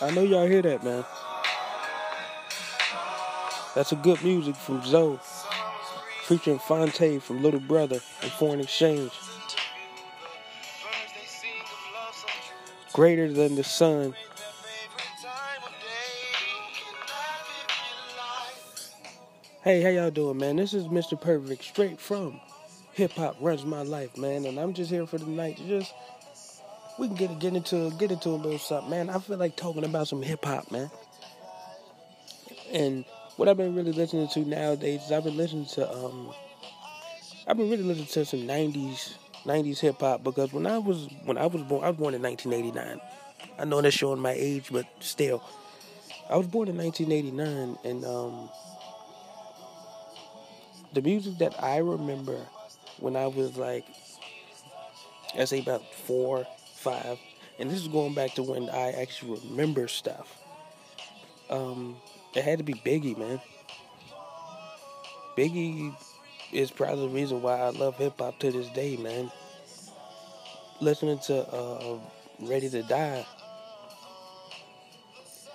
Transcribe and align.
I 0.00 0.12
know 0.12 0.22
y'all 0.22 0.46
hear 0.46 0.62
that, 0.62 0.84
man. 0.84 1.04
That's 3.74 3.90
a 3.90 3.96
good 3.96 4.22
music 4.22 4.54
from 4.54 4.84
Zoe, 4.84 5.18
featuring 6.22 6.60
Phonte 6.60 7.20
from 7.20 7.42
Little 7.42 7.58
Brother 7.58 8.00
and 8.22 8.30
Foreign 8.32 8.60
Exchange. 8.60 9.10
Greater 12.92 13.32
than 13.32 13.56
the 13.56 13.64
sun. 13.64 14.14
Hey, 19.64 19.82
how 19.82 19.88
y'all 19.88 20.10
doing, 20.12 20.38
man? 20.38 20.56
This 20.56 20.74
is 20.74 20.84
Mr. 20.84 21.20
Perfect, 21.20 21.64
straight 21.64 22.00
from 22.00 22.40
Hip 22.92 23.12
Hop 23.12 23.36
Runs 23.40 23.64
My 23.64 23.82
Life, 23.82 24.16
man, 24.16 24.44
and 24.46 24.60
I'm 24.60 24.74
just 24.74 24.90
here 24.90 25.06
for 25.06 25.18
the 25.18 25.26
night 25.26 25.56
to 25.56 25.66
just 25.66 25.92
we 26.98 27.06
can 27.06 27.16
get 27.16 27.38
get 27.38 27.54
into 27.54 27.90
get 27.92 28.10
into 28.10 28.30
a 28.30 28.30
little 28.30 28.58
something, 28.58 28.90
man. 28.90 29.10
I 29.10 29.18
feel 29.18 29.36
like 29.36 29.56
talking 29.56 29.84
about 29.84 30.08
some 30.08 30.22
hip 30.22 30.44
hop, 30.44 30.70
man. 30.70 30.90
And 32.72 33.04
what 33.36 33.48
I've 33.48 33.56
been 33.56 33.74
really 33.74 33.92
listening 33.92 34.28
to 34.28 34.40
nowadays 34.40 35.02
is 35.04 35.12
I've 35.12 35.24
been 35.24 35.36
listening 35.36 35.66
to 35.66 35.90
um 35.90 36.32
I've 37.46 37.56
been 37.56 37.70
really 37.70 37.84
listening 37.84 38.08
to 38.08 38.24
some 38.24 38.40
'90s 38.40 39.14
'90s 39.44 39.78
hip 39.78 40.00
hop 40.00 40.24
because 40.24 40.52
when 40.52 40.66
I 40.66 40.78
was 40.78 41.08
when 41.24 41.38
I 41.38 41.46
was 41.46 41.62
born, 41.62 41.84
I 41.84 41.90
was 41.90 41.96
born 41.96 42.14
in 42.14 42.22
1989. 42.22 43.00
I 43.58 43.64
know 43.64 43.80
that's 43.80 43.94
showing 43.94 44.20
my 44.20 44.34
age, 44.36 44.68
but 44.70 44.86
still, 45.00 45.42
I 46.28 46.36
was 46.36 46.46
born 46.46 46.68
in 46.68 46.76
1989, 46.76 47.78
and 47.84 48.04
um, 48.04 48.48
the 50.92 51.02
music 51.02 51.38
that 51.38 51.60
I 51.62 51.78
remember 51.78 52.38
when 52.98 53.16
I 53.16 53.26
was 53.26 53.56
like, 53.56 53.84
I 55.38 55.44
say 55.44 55.60
about 55.60 55.82
four, 55.94 56.46
five, 56.78 57.18
and 57.58 57.70
this 57.70 57.80
is 57.80 57.88
going 57.88 58.14
back 58.14 58.34
to 58.34 58.42
when 58.42 58.70
I 58.70 58.92
actually 58.92 59.40
remember 59.48 59.88
stuff. 59.88 60.42
Um, 61.50 61.96
it 62.34 62.44
had 62.44 62.58
to 62.58 62.64
be 62.64 62.74
Biggie, 62.74 63.16
man. 63.16 63.40
Biggie 65.36 65.94
is 66.52 66.70
probably 66.70 67.08
the 67.08 67.14
reason 67.14 67.42
why 67.42 67.58
I 67.58 67.70
love 67.70 67.96
hip 67.96 68.18
hop 68.18 68.38
to 68.40 68.50
this 68.50 68.68
day, 68.70 68.96
man. 68.96 69.30
Listening 70.80 71.18
to 71.26 71.46
uh, 71.48 71.98
Ready 72.40 72.68
to 72.70 72.82
Die. 72.84 73.26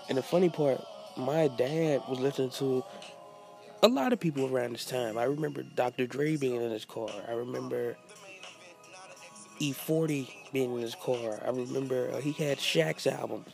And 0.10 0.18
the 0.18 0.24
funny 0.24 0.50
part, 0.50 0.82
my 1.16 1.48
dad 1.48 2.02
was 2.10 2.20
listening 2.20 2.50
to 2.52 2.84
a 3.82 3.88
lot 3.88 4.12
of 4.12 4.20
people 4.20 4.54
around 4.54 4.74
this 4.74 4.86
time. 4.86 5.18
I 5.18 5.24
remember 5.24 5.64
Dr. 5.64 6.08
Dre 6.08 6.36
being 6.36 6.62
in 6.62 6.72
his 6.72 6.84
car. 6.86 7.10
I 7.28 7.32
remember 7.34 7.98
E40 9.64 10.30
being 10.52 10.76
in 10.76 10.82
his 10.82 10.96
car. 10.96 11.40
I 11.46 11.50
remember 11.50 12.12
uh, 12.14 12.20
he 12.20 12.34
had 12.34 12.58
Shaq's 12.58 13.08
albums. 13.08 13.48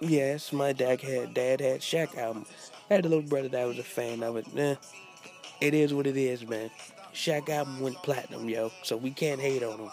Yes, 0.00 0.52
my 0.52 0.72
dad 0.72 1.00
had 1.00 1.34
dad 1.34 1.60
had 1.60 1.80
Shaq 1.80 2.16
album. 2.16 2.46
I 2.88 2.94
had 2.94 3.04
a 3.04 3.08
little 3.08 3.24
brother 3.24 3.48
that 3.48 3.66
was 3.66 3.78
a 3.78 3.82
fan 3.82 4.22
of 4.22 4.36
it. 4.36 4.46
It 5.60 5.74
is 5.74 5.92
what 5.92 6.06
it 6.06 6.16
is, 6.16 6.46
man. 6.46 6.70
Shaq 7.12 7.48
album 7.48 7.80
went 7.80 7.96
platinum, 7.96 8.48
yo. 8.48 8.70
So 8.84 8.96
we 8.96 9.10
can't 9.10 9.40
hate 9.40 9.64
on 9.64 9.78
him. 9.78 9.90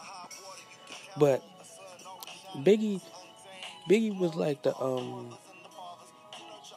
But 1.18 1.42
Biggie, 2.58 3.02
Biggie 3.90 4.18
was 4.18 4.36
like 4.36 4.62
the 4.62 4.78
um. 4.78 5.36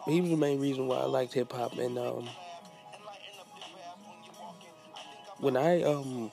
He 0.06 0.20
was 0.20 0.30
the 0.30 0.36
main 0.36 0.60
reason 0.60 0.86
why 0.86 0.98
I 0.98 1.06
liked 1.06 1.34
hip 1.34 1.52
hop, 1.52 1.76
and 1.76 1.98
um. 1.98 2.28
When 5.40 5.56
I 5.56 5.82
um 5.82 6.30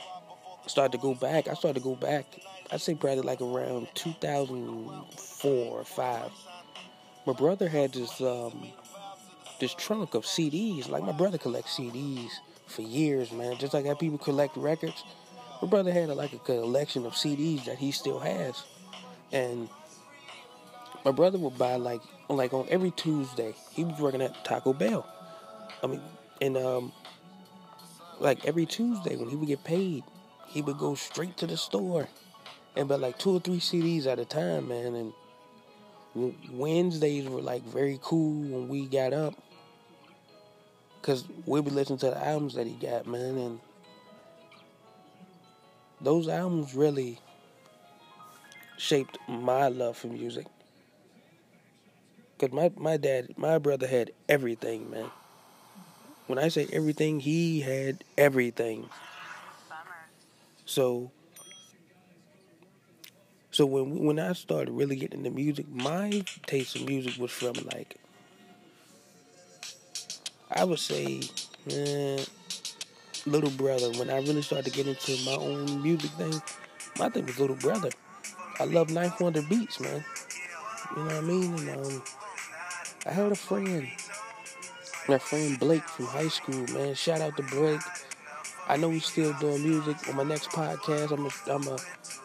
started 0.68 0.92
to 0.94 0.98
go 0.98 1.14
back, 1.14 1.48
I 1.48 1.54
started 1.54 1.80
to 1.80 1.84
go 1.84 1.96
back. 1.96 2.26
I'd 2.72 2.82
say 2.82 2.96
probably 2.96 3.22
like 3.22 3.42
around 3.42 3.88
2004 3.94 5.52
or 5.52 5.84
five. 5.84 6.32
My 7.26 7.34
brother 7.34 7.70
had 7.70 7.94
this 7.94 8.20
um 8.22 8.68
this 9.60 9.74
trunk 9.74 10.14
of 10.14 10.24
CDs. 10.24 10.90
Like 10.90 11.04
my 11.04 11.12
brother 11.12 11.38
collects 11.38 11.78
CDs 11.78 12.32
for 12.68 12.82
years, 12.82 13.32
man. 13.32 13.58
Just 13.58 13.74
like 13.74 13.86
how 13.86 13.94
people 13.94 14.18
collect 14.18 14.58
records. 14.58 15.04
My 15.62 15.68
brother 15.68 15.92
had 15.94 16.10
a, 16.10 16.14
like 16.14 16.34
a 16.34 16.40
collection 16.40 17.06
of 17.06 17.14
CDs 17.14 17.66
that 17.66 17.78
he 17.78 17.92
still 17.92 18.20
has, 18.20 18.64
and 19.32 19.70
my 21.06 21.12
brother 21.12 21.38
would 21.38 21.58
buy 21.58 21.76
like 21.76 22.02
like 22.30 22.54
on 22.54 22.68
every 22.70 22.92
Tuesday. 22.92 23.54
He 23.72 23.84
was 23.84 24.00
working 24.00 24.22
at 24.22 24.44
Taco 24.44 24.74
Bell. 24.74 25.08
I 25.82 25.88
mean, 25.88 26.02
and 26.42 26.58
um, 26.58 26.92
like 28.20 28.46
every 28.46 28.66
Tuesday 28.66 29.16
when 29.16 29.30
he 29.30 29.36
would 29.36 29.48
get 29.48 29.64
paid, 29.64 30.04
he 30.54 30.62
would 30.62 30.78
go 30.78 30.94
straight 30.94 31.36
to 31.38 31.48
the 31.48 31.58
store 31.58 32.08
and 32.76 32.88
buy 32.88 32.96
like 32.96 33.18
two 33.18 33.32
or 33.32 33.40
three 33.40 33.58
CDs 33.60 34.06
at 34.06 34.20
a 34.20 34.26
time, 34.26 34.68
man. 34.68 35.12
And 36.16 36.36
Wednesdays 36.52 37.28
were 37.28 37.42
like 37.42 37.64
very 37.64 38.00
cool 38.04 38.44
when 38.44 38.68
we 38.68 38.86
got 38.86 39.14
up, 39.14 39.34
cause 41.02 41.26
we'd 41.48 41.66
be 41.66 41.72
listening 41.72 41.98
to 42.00 42.12
the 42.12 42.24
albums 42.24 42.54
that 42.54 42.68
he 42.68 42.74
got, 42.74 43.08
man, 43.08 43.36
and 43.38 43.60
those 46.00 46.28
albums 46.28 46.76
really 46.76 47.18
shaped 48.78 49.18
my 49.28 49.70
love 49.70 49.98
for 49.98 50.08
music. 50.08 50.46
Cause 52.38 52.52
my 52.52 52.72
my 52.78 52.98
dad, 52.98 53.30
my 53.38 53.58
brother 53.58 53.88
had 53.88 54.12
everything, 54.30 54.92
man. 54.92 55.10
When 56.28 56.38
I 56.38 56.50
say 56.50 56.68
everything, 56.72 57.22
he 57.22 57.62
had 57.62 58.04
everything. 58.20 58.88
So, 60.66 61.12
so 63.52 63.66
when 63.66 64.04
when 64.06 64.20
I 64.20 64.34
started 64.34 64.72
really 64.72 64.96
getting 64.96 65.20
into 65.20 65.32
music, 65.32 65.68
my 65.70 66.24
taste 66.46 66.76
of 66.76 66.86
music 66.88 67.20
was 67.20 67.32
from 67.32 67.54
like, 67.74 67.98
I 70.50 70.64
would 70.64 70.80
say, 70.80 71.22
eh, 71.70 72.24
Little 73.26 73.52
Brother. 73.52 73.92
When 73.92 74.10
I 74.10 74.18
really 74.18 74.42
started 74.42 74.72
to 74.72 74.84
get 74.84 74.88
into 74.88 75.24
my 75.26 75.36
own 75.36 75.82
music 75.82 76.12
thing, 76.12 76.42
my 76.98 77.10
thing 77.10 77.26
was 77.26 77.40
Little 77.40 77.56
Brother. 77.58 77.90
I 78.60 78.66
love 78.66 78.90
Ninth 78.90 79.20
Wonder 79.20 79.42
beats, 79.42 79.80
man. 79.80 80.04
You 80.96 81.04
know 81.04 81.06
what 81.06 81.16
I 81.16 81.22
mean? 81.22 81.54
And 81.70 81.86
um, 81.86 82.04
I 83.06 83.12
had 83.12 83.32
a 83.32 83.36
friend, 83.36 83.88
my 85.10 85.18
friend 85.18 85.60
Blake 85.60 85.84
from 85.84 86.06
high 86.06 86.28
school, 86.28 86.66
man. 86.74 86.96
Shout 86.96 87.20
out 87.22 87.36
to 87.38 87.44
Blake. 87.44 87.82
I 88.68 88.78
know 88.78 88.90
he's 88.90 89.06
still 89.06 89.34
doing 89.40 89.64
music. 89.64 89.98
On 90.08 90.16
my 90.16 90.24
next 90.24 90.50
podcast, 90.50 91.12
I'm 91.12 91.62
gonna 91.62 91.78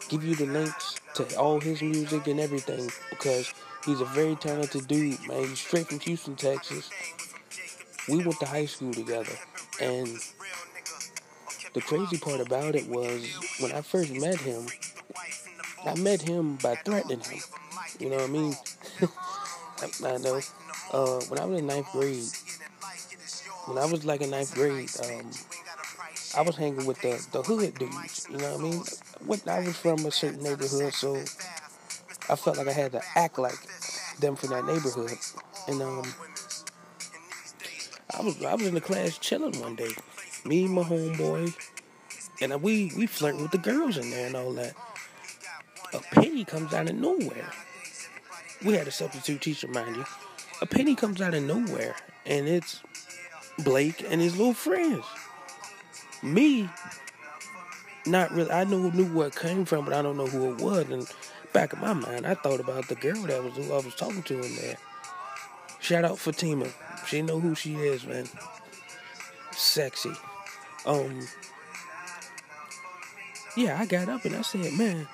give 0.08 0.24
you 0.24 0.34
the 0.34 0.46
links 0.46 1.00
to 1.14 1.36
all 1.36 1.60
his 1.60 1.82
music 1.82 2.26
and 2.26 2.38
everything 2.38 2.90
because 3.10 3.52
he's 3.84 4.00
a 4.00 4.04
very 4.06 4.36
talented 4.36 4.86
dude, 4.86 5.26
man. 5.26 5.48
He's 5.48 5.58
straight 5.58 5.88
from 5.88 6.00
Houston, 6.00 6.36
Texas. 6.36 6.90
We 8.08 8.18
went 8.18 8.38
to 8.40 8.46
high 8.46 8.66
school 8.66 8.94
together, 8.94 9.32
and 9.80 10.08
the 11.74 11.80
crazy 11.80 12.18
part 12.18 12.40
about 12.40 12.74
it 12.74 12.88
was 12.88 13.26
when 13.60 13.72
I 13.72 13.82
first 13.82 14.12
met 14.12 14.40
him, 14.40 14.66
I 15.84 15.94
met 15.96 16.22
him 16.22 16.56
by 16.56 16.76
threatening 16.76 17.20
him. 17.20 17.40
You 17.98 18.10
know 18.10 18.16
what 18.16 18.24
I 18.24 18.32
mean? 18.32 18.54
I, 19.82 20.14
I 20.14 20.16
know. 20.18 20.40
Uh, 20.92 21.20
when 21.28 21.38
I 21.38 21.44
was 21.44 21.58
in 21.58 21.66
ninth 21.66 21.92
grade, 21.92 22.24
when 23.66 23.76
I 23.76 23.84
was 23.84 24.04
like 24.04 24.22
in 24.22 24.30
ninth 24.30 24.54
grade, 24.54 24.88
um, 25.04 25.30
I 26.38 26.42
was 26.42 26.54
hanging 26.54 26.86
with 26.86 27.00
the, 27.00 27.20
the 27.32 27.42
hood 27.42 27.74
dudes. 27.80 28.28
You 28.30 28.36
know 28.36 28.52
what 28.52 28.60
I 28.60 28.62
mean? 28.62 28.82
When 29.26 29.40
I 29.48 29.58
was 29.58 29.76
from 29.76 30.06
a 30.06 30.12
certain 30.12 30.40
neighborhood, 30.40 30.94
so 30.94 31.16
I 32.30 32.36
felt 32.36 32.58
like 32.58 32.68
I 32.68 32.72
had 32.72 32.92
to 32.92 33.02
act 33.16 33.40
like 33.40 33.58
them 34.20 34.36
from 34.36 34.50
that 34.50 34.64
neighborhood. 34.64 35.18
And 35.66 35.82
um, 35.82 36.04
I 38.16 38.22
was 38.22 38.40
I 38.44 38.54
was 38.54 38.68
in 38.68 38.74
the 38.74 38.80
class 38.80 39.18
chilling 39.18 39.60
one 39.60 39.74
day, 39.74 39.90
me 40.44 40.66
and 40.66 40.74
my 40.74 40.82
homeboy, 40.82 41.52
and 42.40 42.62
we 42.62 42.92
we 42.96 43.08
flirting 43.08 43.42
with 43.42 43.50
the 43.50 43.58
girls 43.58 43.96
in 43.96 44.08
there 44.10 44.28
and 44.28 44.36
all 44.36 44.52
that. 44.52 44.74
A 45.92 45.98
penny 46.14 46.44
comes 46.44 46.72
out 46.72 46.88
of 46.88 46.94
nowhere. 46.94 47.50
We 48.64 48.74
had 48.74 48.86
a 48.86 48.92
substitute 48.92 49.40
teacher, 49.40 49.66
mind 49.66 49.96
you. 49.96 50.04
A 50.62 50.66
penny 50.66 50.94
comes 50.94 51.20
out 51.20 51.34
of 51.34 51.42
nowhere, 51.42 51.96
and 52.24 52.46
it's 52.46 52.80
Blake 53.64 54.06
and 54.08 54.20
his 54.20 54.36
little 54.36 54.54
friends. 54.54 55.04
Me, 56.22 56.68
not 58.06 58.30
really. 58.32 58.50
I 58.50 58.64
knew 58.64 58.90
knew 58.92 59.06
where 59.06 59.28
it 59.28 59.36
came 59.36 59.64
from, 59.64 59.84
but 59.84 59.94
I 59.94 60.02
don't 60.02 60.16
know 60.16 60.26
who 60.26 60.52
it 60.52 60.60
was. 60.60 60.90
And 60.90 61.06
back 61.52 61.72
in 61.72 61.80
my 61.80 61.92
mind, 61.92 62.26
I 62.26 62.34
thought 62.34 62.60
about 62.60 62.88
the 62.88 62.94
girl 62.94 63.22
that 63.22 63.42
was 63.42 63.54
who 63.54 63.72
I 63.72 63.76
was 63.76 63.94
talking 63.94 64.22
to 64.22 64.34
in 64.34 64.56
there. 64.56 64.76
Shout 65.80 66.04
out 66.04 66.18
Fatima. 66.18 66.66
She 67.06 67.22
know 67.22 67.40
who 67.40 67.54
she 67.54 67.76
is, 67.76 68.06
man. 68.06 68.26
Sexy. 69.52 70.12
Um. 70.86 71.26
Yeah, 73.56 73.78
I 73.80 73.86
got 73.86 74.08
up 74.08 74.24
and 74.24 74.36
I 74.36 74.42
said, 74.42 74.72
man, 74.74 75.08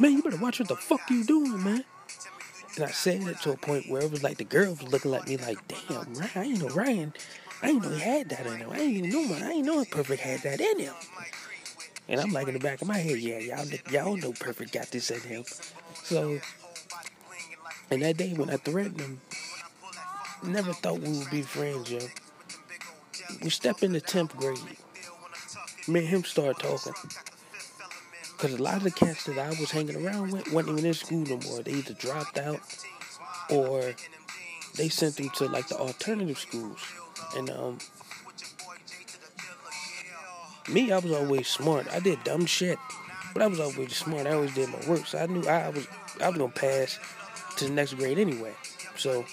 man, 0.00 0.12
you 0.12 0.22
better 0.22 0.38
watch 0.38 0.58
what 0.58 0.68
the 0.68 0.76
fuck 0.76 1.08
you 1.08 1.22
doing, 1.24 1.62
man. 1.62 1.84
And 2.74 2.84
I 2.84 2.90
said 2.90 3.22
it 3.22 3.40
to 3.42 3.52
a 3.52 3.56
point 3.56 3.88
where 3.88 4.02
it 4.02 4.10
was 4.10 4.22
like 4.22 4.38
the 4.38 4.44
girl 4.44 4.70
was 4.70 4.82
looking 4.82 5.14
at 5.14 5.28
me 5.28 5.36
like, 5.36 5.58
damn, 5.68 6.12
Ryan, 6.14 6.30
I 6.34 6.42
ain't 6.44 6.60
know 6.60 6.68
Ryan. 6.68 7.14
I 7.62 7.70
ain't 7.70 7.82
know 7.82 7.90
he 7.90 8.00
had 8.00 8.28
that 8.30 8.46
in 8.46 8.56
him. 8.56 8.70
I 8.70 8.78
ain't 8.78 8.96
even 8.96 9.10
know 9.10 9.28
man. 9.28 9.42
I 9.42 9.50
ain't 9.52 9.66
know 9.66 9.84
Perfect 9.84 10.22
had 10.22 10.40
that 10.40 10.60
in 10.60 10.78
him. 10.78 10.94
And 12.08 12.20
I'm 12.20 12.30
like 12.30 12.46
in 12.46 12.54
the 12.54 12.60
back 12.60 12.82
of 12.82 12.88
my 12.88 12.98
head, 12.98 13.18
yeah, 13.18 13.38
y'all, 13.38 13.66
y'all 13.90 14.16
know 14.16 14.32
Perfect 14.32 14.72
got 14.72 14.90
this 14.90 15.10
in 15.10 15.20
him. 15.20 15.44
So 16.04 16.38
And 17.90 18.02
that 18.02 18.16
day 18.16 18.32
when 18.34 18.50
I 18.50 18.56
threatened 18.56 19.00
him, 19.00 19.20
never 20.44 20.72
thought 20.72 21.00
we 21.00 21.18
would 21.18 21.30
be 21.30 21.42
friends, 21.42 21.90
yo. 21.90 22.00
We 23.42 23.50
step 23.50 23.82
into 23.82 24.00
10th 24.00 24.36
grade. 24.36 24.58
Me 25.88 26.00
and 26.00 26.08
him 26.08 26.24
start 26.24 26.58
talking. 26.58 26.94
Because 28.32 28.54
a 28.54 28.62
lot 28.62 28.76
of 28.76 28.82
the 28.82 28.90
cats 28.90 29.24
that 29.24 29.38
I 29.38 29.48
was 29.48 29.70
hanging 29.70 30.04
around 30.04 30.32
with 30.32 30.52
wasn't 30.52 30.78
even 30.78 30.86
in 30.86 30.94
school 30.94 31.24
no 31.24 31.38
more. 31.48 31.62
They 31.62 31.72
either 31.72 31.94
dropped 31.94 32.38
out 32.38 32.60
or 33.50 33.94
they 34.76 34.88
sent 34.88 35.16
them 35.16 35.30
to 35.36 35.46
like 35.46 35.68
the 35.68 35.76
alternative 35.76 36.38
schools. 36.38 36.80
And 37.36 37.50
um, 37.50 37.78
me, 40.68 40.92
I 40.92 40.98
was 40.98 41.12
always 41.12 41.48
smart. 41.48 41.86
I 41.92 42.00
did 42.00 42.22
dumb 42.24 42.46
shit, 42.46 42.78
but 43.32 43.42
I 43.42 43.46
was 43.46 43.60
always 43.60 43.96
smart. 43.96 44.26
I 44.26 44.32
always 44.32 44.54
did 44.54 44.68
my 44.68 44.80
work, 44.88 45.06
so 45.06 45.18
I 45.18 45.26
knew 45.26 45.46
I 45.48 45.68
was 45.70 45.86
I 46.20 46.28
was 46.28 46.38
gonna 46.38 46.52
pass 46.52 46.98
to 47.56 47.64
the 47.66 47.70
next 47.70 47.94
grade 47.94 48.18
anyway. 48.18 48.54
So 48.96 49.24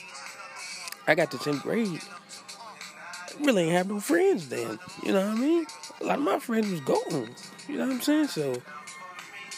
I 1.08 1.16
got 1.16 1.32
to 1.32 1.38
tenth 1.38 1.64
grade. 1.64 2.00
I 2.00 3.44
Really 3.44 3.64
ain't 3.64 3.72
have 3.72 3.90
no 3.90 4.00
friends 4.00 4.50
then. 4.50 4.80
You 5.04 5.14
know 5.14 5.28
what 5.28 5.38
I 5.38 5.40
mean? 5.40 5.66
A 6.02 6.04
lot 6.06 6.18
of 6.20 6.24
my 6.24 6.40
friends 6.40 6.70
was 6.70 6.82
gone. 6.82 7.30
You 7.68 7.78
know 7.78 7.88
what 7.88 7.94
I'm 7.94 8.02
saying? 8.02 8.28
So 8.28 8.62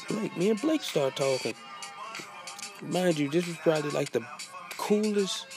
Blake, 0.07 0.37
me 0.37 0.49
and 0.49 0.61
Blake 0.61 0.81
start 0.81 1.15
talking. 1.15 1.55
Mind 2.81 3.17
you, 3.17 3.29
this 3.29 3.47
was 3.47 3.57
probably 3.57 3.91
like 3.91 4.11
the 4.11 4.25
coolest 4.77 5.47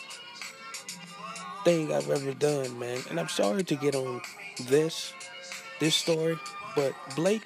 thing 1.68 1.92
I've 1.92 2.08
ever 2.08 2.32
done, 2.32 2.78
man. 2.78 2.98
And 3.10 3.20
I'm 3.20 3.28
sorry 3.28 3.62
to 3.62 3.74
get 3.76 3.94
on 3.94 4.22
this, 4.68 5.12
this 5.80 5.94
story, 5.94 6.38
but 6.74 6.94
Blake 7.14 7.42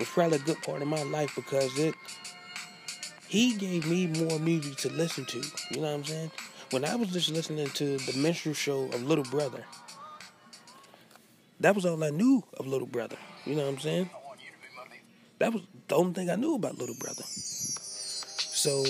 was 0.00 0.08
probably 0.08 0.38
a 0.38 0.40
good 0.40 0.60
part 0.62 0.82
of 0.82 0.88
my 0.88 1.04
life 1.04 1.32
because 1.36 1.78
it, 1.78 1.94
he 3.28 3.54
gave 3.54 3.86
me 3.86 4.08
more 4.08 4.40
music 4.40 4.78
to 4.78 4.90
listen 4.90 5.26
to. 5.26 5.38
You 5.70 5.76
know 5.76 5.82
what 5.82 5.94
I'm 5.94 6.04
saying? 6.04 6.30
When 6.72 6.84
I 6.84 6.96
was 6.96 7.10
just 7.10 7.30
listening 7.30 7.68
to 7.68 7.98
the 7.98 8.18
minstrel 8.18 8.52
show 8.52 8.86
of 8.86 9.04
Little 9.04 9.24
Brother, 9.24 9.64
that 11.60 11.76
was 11.76 11.86
all 11.86 12.02
I 12.02 12.10
knew 12.10 12.42
of 12.58 12.66
Little 12.66 12.88
Brother. 12.88 13.16
You 13.46 13.54
know 13.54 13.62
what 13.62 13.74
I'm 13.74 13.78
saying? 13.78 14.10
That 15.38 15.52
was 15.52 15.62
the 15.86 15.94
only 15.94 16.14
thing 16.14 16.30
I 16.30 16.34
knew 16.34 16.56
about 16.56 16.78
Little 16.78 16.96
Brother. 16.96 17.22
So 17.22 18.82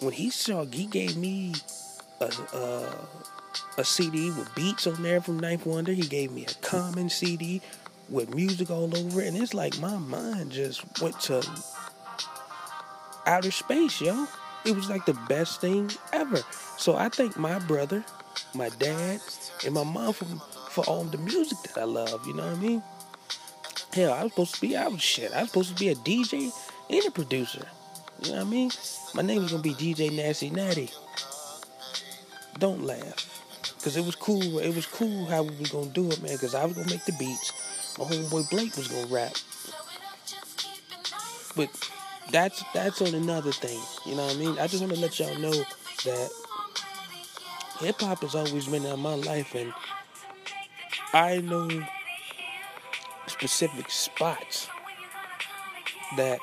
when 0.00 0.14
he 0.14 0.30
saw, 0.30 0.64
he 0.64 0.86
gave 0.86 1.18
me 1.18 1.52
a, 2.22 2.32
a, 2.56 3.33
a 3.76 3.84
CD 3.84 4.30
with 4.30 4.54
beats 4.54 4.86
on 4.86 5.02
there 5.02 5.20
from 5.20 5.38
Ninth 5.38 5.66
Wonder. 5.66 5.92
He 5.92 6.02
gave 6.02 6.32
me 6.32 6.46
a 6.46 6.54
Common 6.66 7.08
CD 7.08 7.60
with 8.08 8.34
music 8.34 8.70
all 8.70 8.96
over 8.96 9.22
it, 9.22 9.28
and 9.28 9.36
it's 9.36 9.54
like 9.54 9.78
my 9.80 9.96
mind 9.96 10.52
just 10.52 10.82
went 11.00 11.18
to 11.22 11.42
outer 13.26 13.50
space, 13.50 14.00
yo. 14.00 14.26
It 14.64 14.74
was 14.74 14.88
like 14.88 15.04
the 15.04 15.18
best 15.28 15.60
thing 15.60 15.90
ever. 16.12 16.40
So 16.78 16.96
I 16.96 17.08
thank 17.08 17.36
my 17.36 17.58
brother, 17.58 18.04
my 18.54 18.68
dad, 18.78 19.20
and 19.64 19.74
my 19.74 19.84
mom 19.84 20.12
for 20.12 20.26
for 20.70 20.84
all 20.86 21.04
the 21.04 21.18
music 21.18 21.56
that 21.62 21.78
I 21.80 21.84
love. 21.84 22.26
You 22.26 22.34
know 22.34 22.44
what 22.44 22.56
I 22.56 22.60
mean? 22.60 22.82
Hell, 23.92 24.12
I 24.12 24.24
was 24.24 24.32
supposed 24.32 24.54
to 24.56 24.60
be 24.60 24.76
out 24.76 25.00
shit. 25.00 25.32
I 25.32 25.42
was 25.42 25.50
supposed 25.50 25.76
to 25.76 25.78
be 25.78 25.88
a 25.88 25.94
DJ 25.94 26.50
and 26.90 27.04
a 27.06 27.10
producer. 27.12 27.64
You 28.22 28.32
know 28.32 28.38
what 28.38 28.46
I 28.46 28.50
mean? 28.50 28.70
My 29.14 29.22
name 29.22 29.42
was 29.42 29.52
gonna 29.52 29.62
be 29.62 29.74
DJ 29.74 30.14
Nasty 30.14 30.50
Natty. 30.50 30.90
Don't 32.58 32.84
laugh. 32.84 33.33
Cause 33.84 33.98
it 33.98 34.06
was 34.06 34.16
cool. 34.16 34.60
It 34.60 34.74
was 34.74 34.86
cool 34.86 35.26
how 35.26 35.42
we 35.42 35.54
was 35.56 35.70
gonna 35.70 35.90
do 35.90 36.10
it, 36.10 36.22
man. 36.22 36.38
Cause 36.38 36.54
I 36.54 36.64
was 36.64 36.74
gonna 36.74 36.88
make 36.88 37.04
the 37.04 37.12
beats. 37.18 37.52
My 37.98 38.06
homeboy 38.06 38.48
Blake 38.48 38.74
was 38.78 38.88
gonna 38.88 39.06
rap. 39.08 39.34
But 41.54 41.68
that's 42.32 42.64
that's 42.72 43.02
on 43.02 43.14
another 43.14 43.52
thing. 43.52 43.78
You 44.06 44.16
know 44.16 44.24
what 44.24 44.36
I 44.36 44.38
mean? 44.38 44.58
I 44.58 44.68
just 44.68 44.82
wanna 44.82 44.94
let 44.96 45.20
y'all 45.20 45.38
know 45.38 45.52
that 45.52 46.30
hip 47.80 48.00
hop 48.00 48.22
has 48.22 48.34
always 48.34 48.66
been 48.66 48.86
in 48.86 49.00
my 49.00 49.16
life 49.16 49.54
and 49.54 49.70
I 51.12 51.42
know 51.42 51.68
specific 53.26 53.90
spots 53.90 54.66
that 56.16 56.38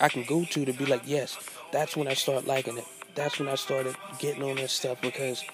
I 0.00 0.08
can 0.08 0.24
go 0.24 0.46
to 0.46 0.64
to 0.64 0.72
be 0.72 0.86
like, 0.86 1.02
yes, 1.04 1.36
that's 1.70 1.98
when 1.98 2.08
I 2.08 2.14
start 2.14 2.46
liking 2.46 2.78
it. 2.78 2.86
That's 3.20 3.38
when 3.38 3.48
I 3.48 3.54
started 3.54 3.94
getting 4.18 4.42
on 4.42 4.56
this 4.56 4.72
stuff 4.72 4.98
because 5.02 5.44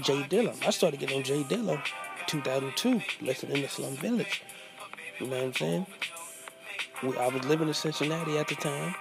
J 0.00 0.22
Dilla. 0.22 0.54
I 0.64 0.70
started 0.70 1.00
getting 1.00 1.16
on 1.16 1.24
J 1.24 1.42
Dilla 1.42 1.82
2002, 2.28 3.02
listening 3.20 3.62
to 3.62 3.68
Slum 3.68 3.96
Village. 3.96 4.44
You 5.18 5.26
know 5.26 5.38
what 5.38 5.44
I'm 5.46 5.54
saying? 5.54 5.86
We, 7.02 7.18
I 7.18 7.26
was 7.30 7.44
living 7.46 7.66
in 7.66 7.74
Cincinnati 7.74 8.38
at 8.38 8.46
the 8.46 8.54
time. 8.54 8.94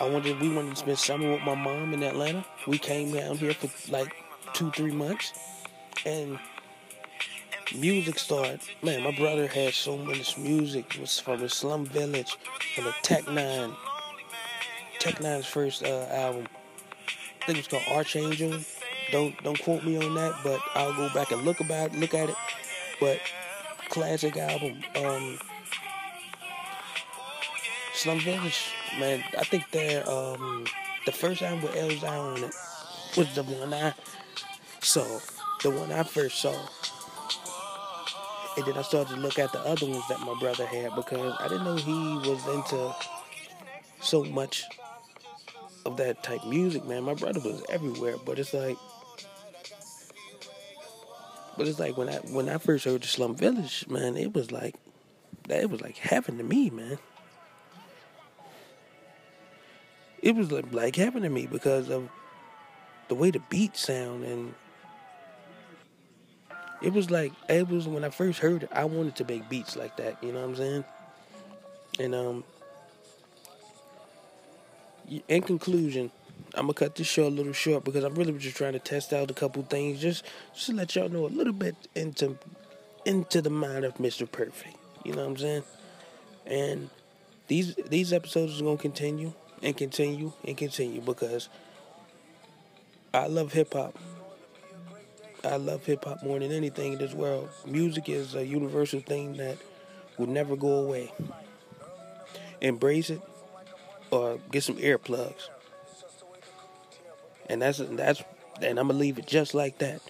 I 0.00 0.08
wanted, 0.08 0.40
we 0.40 0.48
wanted 0.48 0.70
to 0.70 0.76
spend 0.76 0.98
summer 0.98 1.30
with 1.30 1.42
my 1.42 1.54
mom 1.54 1.92
in 1.92 2.02
Atlanta. 2.02 2.42
We 2.66 2.78
came 2.78 3.12
down 3.12 3.36
here 3.36 3.52
for 3.52 3.92
like 3.92 4.10
two, 4.54 4.70
three 4.70 4.92
months, 4.92 5.34
and 6.06 6.38
music 7.76 8.18
started. 8.18 8.60
Man, 8.82 9.02
my 9.02 9.14
brother 9.14 9.46
had 9.46 9.74
so 9.74 9.98
much 9.98 10.38
music. 10.38 10.94
It 10.94 11.02
was 11.02 11.20
from 11.20 11.40
the 11.40 11.50
Slum 11.50 11.84
Village, 11.84 12.38
from 12.74 12.84
the 12.84 12.94
Tech 13.02 13.24
N9ne. 13.24 13.76
Tech 14.98 15.16
N9ne's 15.16 15.46
first 15.46 15.84
uh, 15.84 16.06
album. 16.10 16.46
I 17.42 17.46
think 17.46 17.58
it's 17.58 17.68
called 17.68 17.84
Archangel. 17.90 18.58
Don't 19.12 19.42
don't 19.42 19.60
quote 19.62 19.84
me 19.84 19.96
on 19.96 20.14
that, 20.14 20.34
but 20.42 20.60
I'll 20.74 20.94
go 20.94 21.08
back 21.14 21.30
and 21.30 21.42
look 21.42 21.60
about 21.60 21.94
look 21.94 22.14
at 22.14 22.28
it. 22.28 22.36
But 23.00 23.20
classic 23.88 24.36
album. 24.36 24.82
Um, 24.96 25.38
Slum 27.94 28.20
Village, 28.20 28.72
man. 29.00 29.24
I 29.36 29.44
think 29.44 29.70
they're 29.70 30.08
um, 30.08 30.66
the 31.04 31.12
first 31.12 31.42
album 31.42 31.62
with 31.62 31.74
Elzhi 31.74 32.08
on 32.08 32.44
it 32.44 32.54
was 33.16 33.34
the 33.34 33.42
one 33.42 33.74
I 33.74 33.94
saw, 34.80 35.18
the 35.62 35.70
one 35.70 35.90
I 35.90 36.02
first 36.02 36.40
saw. 36.40 36.54
And 38.56 38.66
then 38.66 38.76
I 38.76 38.82
started 38.82 39.14
to 39.14 39.20
look 39.20 39.38
at 39.38 39.52
the 39.52 39.60
other 39.60 39.86
ones 39.86 40.04
that 40.08 40.20
my 40.20 40.38
brother 40.38 40.66
had 40.66 40.94
because 40.94 41.36
I 41.40 41.48
didn't 41.48 41.64
know 41.64 41.76
he 41.76 42.28
was 42.28 42.46
into 42.46 42.94
so 44.00 44.24
much 44.24 44.64
of 45.88 45.96
that 45.96 46.22
type 46.22 46.44
music, 46.46 46.84
man. 46.84 47.02
My 47.02 47.14
brother 47.14 47.40
was 47.40 47.64
everywhere, 47.68 48.16
but 48.24 48.38
it's 48.38 48.54
like 48.54 48.76
but 51.56 51.66
it's 51.66 51.80
like 51.80 51.96
when 51.96 52.08
I 52.08 52.16
when 52.30 52.48
I 52.48 52.58
first 52.58 52.84
heard 52.84 53.02
the 53.02 53.08
Slum 53.08 53.34
Village, 53.34 53.86
man, 53.88 54.16
it 54.16 54.32
was 54.32 54.52
like 54.52 54.76
that 55.48 55.62
it 55.62 55.70
was 55.70 55.80
like 55.80 55.96
heaven 55.96 56.38
to 56.38 56.44
me, 56.44 56.70
man. 56.70 56.98
It 60.22 60.36
was 60.36 60.52
like, 60.52 60.72
like 60.72 60.96
heaven 60.96 61.22
to 61.22 61.28
me 61.28 61.46
because 61.46 61.90
of 61.90 62.08
the 63.08 63.14
way 63.14 63.30
the 63.30 63.40
beat 63.48 63.76
sound 63.76 64.24
and 64.24 64.54
it 66.82 66.92
was 66.92 67.10
like 67.10 67.32
it 67.48 67.68
was 67.68 67.88
when 67.88 68.04
I 68.04 68.10
first 68.10 68.38
heard 68.38 68.64
it, 68.64 68.70
I 68.72 68.84
wanted 68.84 69.16
to 69.16 69.24
make 69.24 69.48
beats 69.48 69.74
like 69.74 69.96
that, 69.96 70.22
you 70.22 70.32
know 70.32 70.40
what 70.40 70.50
I'm 70.50 70.56
saying? 70.56 70.84
And 71.98 72.14
um 72.14 72.44
in 75.28 75.42
conclusion, 75.42 76.10
I'm 76.54 76.62
gonna 76.62 76.74
cut 76.74 76.94
this 76.94 77.06
show 77.06 77.26
a 77.26 77.28
little 77.28 77.52
short 77.52 77.84
because 77.84 78.04
I'm 78.04 78.14
really 78.14 78.32
just 78.38 78.56
trying 78.56 78.72
to 78.72 78.78
test 78.78 79.12
out 79.12 79.30
a 79.30 79.34
couple 79.34 79.62
things, 79.62 80.00
just 80.00 80.24
just 80.54 80.66
to 80.66 80.72
let 80.74 80.94
y'all 80.96 81.08
know 81.08 81.26
a 81.26 81.28
little 81.28 81.52
bit 81.52 81.76
into 81.94 82.38
into 83.04 83.42
the 83.42 83.50
mind 83.50 83.84
of 83.84 83.94
Mr. 83.98 84.30
Perfect. 84.30 84.76
You 85.04 85.12
know 85.12 85.22
what 85.22 85.30
I'm 85.30 85.36
saying? 85.36 85.62
And 86.46 86.90
these 87.48 87.74
these 87.74 88.12
episodes 88.12 88.60
are 88.60 88.64
gonna 88.64 88.76
continue 88.76 89.32
and 89.62 89.76
continue 89.76 90.32
and 90.44 90.56
continue 90.56 91.00
because 91.00 91.48
I 93.12 93.26
love 93.26 93.52
hip 93.52 93.72
hop. 93.72 93.96
I 95.44 95.56
love 95.56 95.84
hip 95.86 96.04
hop 96.04 96.22
more 96.22 96.38
than 96.38 96.50
anything 96.50 96.94
in 96.94 96.98
this 96.98 97.14
world. 97.14 97.48
Music 97.66 98.08
is 98.08 98.34
a 98.34 98.44
universal 98.44 99.00
thing 99.00 99.36
that 99.36 99.56
will 100.18 100.26
never 100.26 100.56
go 100.56 100.80
away. 100.80 101.12
Embrace 102.60 103.10
it 103.10 103.20
or 104.10 104.38
get 104.50 104.62
some 104.62 104.76
earplugs. 104.76 105.48
And 107.48 107.62
that's 107.62 107.78
that's 107.78 108.22
and 108.62 108.78
I'm 108.78 108.88
gonna 108.88 108.98
leave 108.98 109.18
it 109.18 109.26
just 109.26 109.54
like 109.54 109.78
that. 109.78 110.00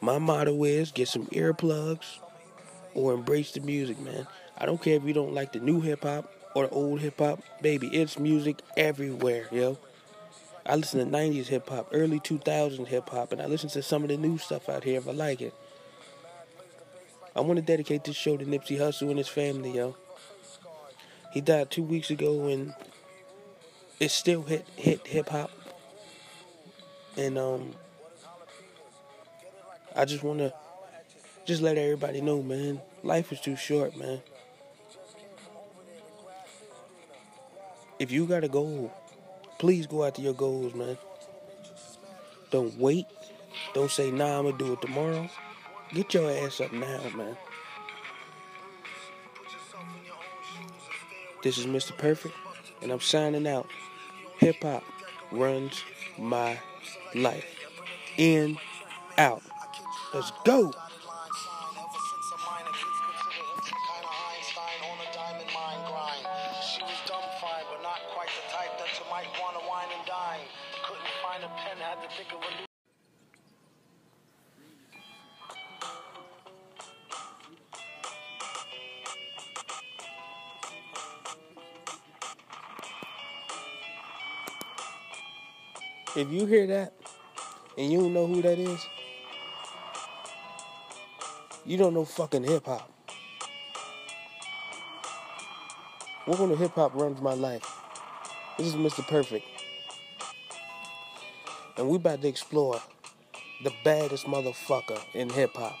My 0.00 0.18
motto 0.18 0.64
is 0.64 0.92
get 0.92 1.08
some 1.08 1.26
earplugs 1.26 2.18
or 2.94 3.12
embrace 3.12 3.52
the 3.52 3.60
music, 3.60 3.98
man. 4.00 4.26
I 4.56 4.66
don't 4.66 4.82
care 4.82 4.96
if 4.96 5.04
you 5.04 5.12
don't 5.12 5.34
like 5.34 5.52
the 5.52 5.60
new 5.60 5.80
hip 5.80 6.02
hop 6.02 6.32
or 6.54 6.66
the 6.66 6.70
old 6.70 7.00
hip 7.00 7.18
hop, 7.18 7.40
baby. 7.60 7.88
It's 7.88 8.18
music 8.18 8.60
everywhere, 8.76 9.46
yo. 9.50 9.78
I 10.66 10.76
listen 10.76 11.00
to 11.00 11.16
90s 11.16 11.46
hip 11.46 11.68
hop, 11.68 11.88
early 11.92 12.20
2000s 12.20 12.86
hip 12.86 13.08
hop, 13.08 13.32
and 13.32 13.40
I 13.40 13.46
listen 13.46 13.70
to 13.70 13.82
some 13.82 14.02
of 14.02 14.08
the 14.08 14.16
new 14.16 14.38
stuff 14.38 14.68
out 14.68 14.84
here 14.84 14.98
if 14.98 15.08
I 15.08 15.12
like 15.12 15.40
it. 15.40 15.54
I 17.34 17.40
want 17.40 17.56
to 17.56 17.62
dedicate 17.62 18.04
this 18.04 18.16
show 18.16 18.36
to 18.36 18.44
Nipsey 18.44 18.78
Hussle 18.78 19.08
and 19.08 19.18
his 19.18 19.28
family, 19.28 19.72
yo. 19.72 19.96
He 21.32 21.40
died 21.40 21.70
two 21.70 21.82
weeks 21.82 22.10
ago, 22.10 22.46
and 22.46 22.74
it 24.00 24.10
still 24.10 24.42
hit 24.42 24.66
hit 24.76 25.06
hip 25.06 25.28
hop. 25.28 25.50
And 27.16 27.38
um, 27.38 27.72
I 29.94 30.04
just 30.04 30.24
want 30.24 30.40
to 30.40 30.52
just 31.44 31.62
let 31.62 31.78
everybody 31.78 32.20
know, 32.20 32.42
man. 32.42 32.80
Life 33.02 33.32
is 33.32 33.40
too 33.40 33.56
short, 33.56 33.96
man. 33.96 34.20
If 37.98 38.10
you 38.10 38.26
got 38.26 38.44
a 38.44 38.48
goal 38.48 38.90
Please 39.60 39.86
go 39.86 40.06
after 40.06 40.22
your 40.22 40.32
goals, 40.32 40.72
man. 40.72 40.96
Don't 42.50 42.78
wait. 42.78 43.04
Don't 43.74 43.90
say, 43.90 44.10
nah, 44.10 44.38
I'm 44.38 44.46
to 44.46 44.56
do 44.56 44.72
it 44.72 44.80
tomorrow. 44.80 45.28
Get 45.92 46.14
your 46.14 46.30
ass 46.30 46.62
up 46.62 46.72
now, 46.72 46.98
man. 47.14 47.36
This 51.42 51.58
is 51.58 51.66
Mr. 51.66 51.94
Perfect, 51.98 52.34
and 52.80 52.90
I'm 52.90 53.00
signing 53.00 53.46
out. 53.46 53.66
Hip 54.40 54.62
hop 54.62 54.82
runs 55.30 55.84
my 56.16 56.58
life. 57.14 57.44
In, 58.16 58.56
out. 59.18 59.42
Let's 60.14 60.32
go. 60.46 60.72
If 86.20 86.30
you 86.30 86.44
hear 86.44 86.66
that 86.66 86.92
and 87.78 87.90
you 87.90 87.98
don't 87.98 88.12
know 88.12 88.26
who 88.26 88.42
that 88.42 88.58
is, 88.58 88.86
you 91.64 91.78
don't 91.78 91.94
know 91.94 92.04
fucking 92.04 92.44
hip 92.44 92.66
hop. 92.66 92.92
Welcome 96.26 96.50
to 96.50 96.56
Hip 96.56 96.72
Hop 96.74 96.94
Runs 96.94 97.22
My 97.22 97.32
Life. 97.32 97.66
This 98.58 98.66
is 98.66 98.74
Mr. 98.74 99.02
Perfect. 99.08 99.46
And 101.78 101.88
we 101.88 101.96
about 101.96 102.20
to 102.20 102.28
explore 102.28 102.82
the 103.64 103.72
baddest 103.82 104.26
motherfucker 104.26 105.00
in 105.14 105.30
hip 105.30 105.54
hop. 105.54 105.74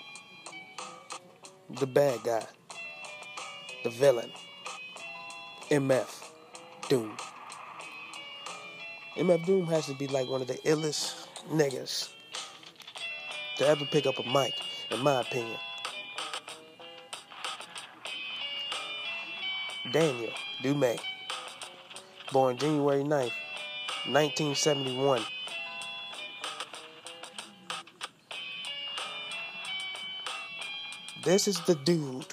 The 1.68 1.86
bad 1.86 2.22
guy. 2.24 2.46
The 3.84 3.90
villain. 3.90 4.30
MF 5.68 6.30
Doom. 6.88 7.14
MF 9.20 9.44
Doom 9.44 9.66
has 9.66 9.84
to 9.84 9.92
be 9.92 10.06
like 10.06 10.30
one 10.30 10.40
of 10.40 10.48
the 10.48 10.54
illest 10.64 11.26
niggas 11.50 12.08
to 13.58 13.66
ever 13.66 13.84
pick 13.84 14.06
up 14.06 14.18
a 14.18 14.22
mic, 14.22 14.54
in 14.90 14.98
my 15.00 15.20
opinion. 15.20 15.58
Daniel 19.92 20.32
Dumile, 20.62 20.98
born 22.32 22.56
January 22.56 23.02
9th, 23.02 23.34
1971. 24.08 25.20
This 31.22 31.46
is 31.46 31.60
the 31.66 31.74
dude 31.74 32.24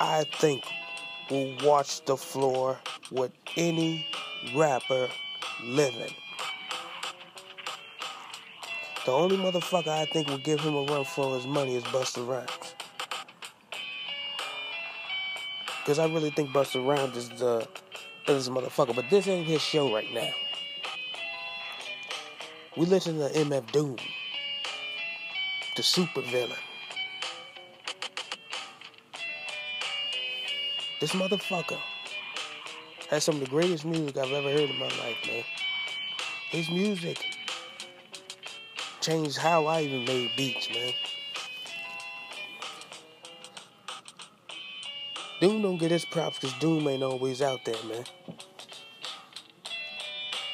I 0.00 0.24
think 0.24 0.64
will 1.30 1.56
watch 1.62 2.04
the 2.06 2.16
floor 2.16 2.76
with 3.12 3.39
any 3.56 4.06
rapper 4.54 5.08
living. 5.62 6.14
The 9.06 9.12
only 9.12 9.36
motherfucker 9.36 9.88
I 9.88 10.04
think 10.06 10.28
will 10.28 10.38
give 10.38 10.60
him 10.60 10.74
a 10.74 10.82
run 10.82 11.04
for 11.04 11.34
his 11.34 11.46
money 11.46 11.76
is 11.76 11.84
Busta 11.84 12.26
Rhymes. 12.26 12.74
Because 15.80 15.98
I 15.98 16.06
really 16.06 16.30
think 16.30 16.50
Busta 16.50 16.86
Rhymes 16.86 17.16
is 17.16 17.28
the 17.30 17.66
illest 18.26 18.50
motherfucker. 18.50 18.94
But 18.94 19.06
this 19.10 19.26
ain't 19.26 19.46
his 19.46 19.62
show 19.62 19.92
right 19.92 20.12
now. 20.12 20.30
We 22.76 22.86
listen 22.86 23.18
to 23.18 23.28
MF 23.30 23.72
Doom, 23.72 23.96
the 25.76 25.82
super 25.82 26.20
villain. 26.20 26.56
This 31.00 31.12
motherfucker 31.12 31.78
has 33.10 33.24
some 33.24 33.34
of 33.34 33.40
the 33.40 33.46
greatest 33.48 33.84
music 33.84 34.16
I've 34.16 34.30
ever 34.30 34.52
heard 34.52 34.70
in 34.70 34.78
my 34.78 34.86
life, 34.86 35.16
man. 35.26 35.42
His 36.50 36.70
music 36.70 37.18
changed 39.00 39.36
how 39.36 39.66
I 39.66 39.80
even 39.82 40.04
made 40.04 40.30
beats, 40.36 40.68
man. 40.70 40.92
Doom 45.40 45.60
don't 45.62 45.78
get 45.78 45.90
his 45.90 46.04
props 46.04 46.38
because 46.38 46.56
Doom 46.60 46.86
ain't 46.86 47.02
always 47.02 47.42
out 47.42 47.58
there, 47.64 47.82
man. 47.88 48.04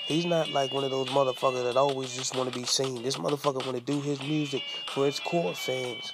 He's 0.06 0.24
not 0.24 0.48
like 0.48 0.72
one 0.72 0.84
of 0.84 0.90
those 0.90 1.08
motherfuckers 1.08 1.64
that 1.64 1.76
always 1.76 2.16
just 2.16 2.34
want 2.34 2.50
to 2.50 2.58
be 2.58 2.64
seen. 2.64 3.02
This 3.02 3.16
motherfucker 3.16 3.66
want 3.66 3.76
to 3.76 3.80
do 3.80 4.00
his 4.00 4.20
music 4.20 4.62
for 4.94 5.04
his 5.04 5.20
core 5.20 5.52
fans 5.54 6.10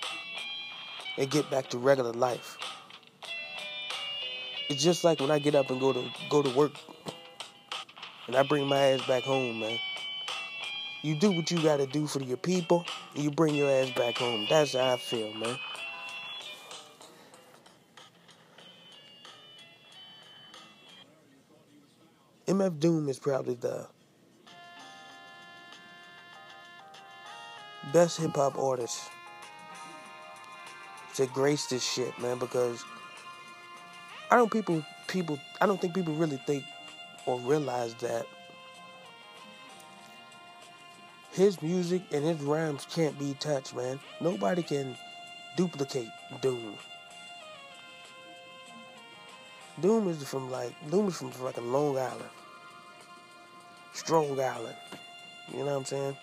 and 1.16 1.30
get 1.30 1.48
back 1.52 1.68
to 1.68 1.78
regular 1.78 2.12
life. 2.12 2.58
It's 4.72 4.82
just 4.82 5.04
like 5.04 5.20
when 5.20 5.30
I 5.30 5.38
get 5.38 5.54
up 5.54 5.68
and 5.68 5.78
go 5.78 5.92
to 5.92 6.02
go 6.30 6.40
to 6.40 6.48
work 6.56 6.72
and 8.26 8.34
I 8.34 8.42
bring 8.42 8.66
my 8.66 8.78
ass 8.78 9.06
back 9.06 9.22
home, 9.22 9.60
man. 9.60 9.78
You 11.02 11.14
do 11.14 11.30
what 11.30 11.50
you 11.50 11.62
gotta 11.62 11.86
do 11.86 12.06
for 12.06 12.22
your 12.22 12.38
people, 12.38 12.86
and 13.14 13.22
you 13.22 13.30
bring 13.30 13.54
your 13.54 13.70
ass 13.70 13.90
back 13.90 14.16
home. 14.16 14.46
That's 14.48 14.72
how 14.72 14.94
I 14.94 14.96
feel, 14.96 15.34
man. 15.34 15.58
MF 22.46 22.80
Doom 22.80 23.10
is 23.10 23.18
probably 23.18 23.56
the 23.56 23.86
best 27.92 28.16
hip 28.16 28.36
hop 28.36 28.56
artist 28.56 29.02
to 31.16 31.26
grace 31.26 31.66
this 31.66 31.84
shit, 31.84 32.18
man, 32.18 32.38
because 32.38 32.82
I 34.32 34.36
don't 34.36 34.50
people 34.50 34.82
people 35.08 35.38
I 35.60 35.66
don't 35.66 35.78
think 35.78 35.92
people 35.92 36.14
really 36.14 36.38
think 36.38 36.64
or 37.26 37.38
realize 37.40 37.92
that 37.96 38.26
his 41.32 41.60
music 41.60 42.00
and 42.12 42.24
his 42.24 42.40
rhymes 42.40 42.86
can't 42.90 43.18
be 43.18 43.34
touched, 43.40 43.76
man. 43.76 44.00
Nobody 44.22 44.62
can 44.62 44.96
duplicate 45.58 46.08
Doom. 46.40 46.78
Doom 49.82 50.08
is 50.08 50.24
from 50.24 50.50
like 50.50 50.72
Doom 50.90 51.08
is 51.08 51.18
from 51.18 51.30
like 51.44 51.58
Long 51.60 51.98
Island, 51.98 52.30
Strong 53.92 54.40
Island. 54.40 54.76
You 55.52 55.58
know 55.58 55.64
what 55.66 55.72
I'm 55.72 55.84
saying? 55.84 56.16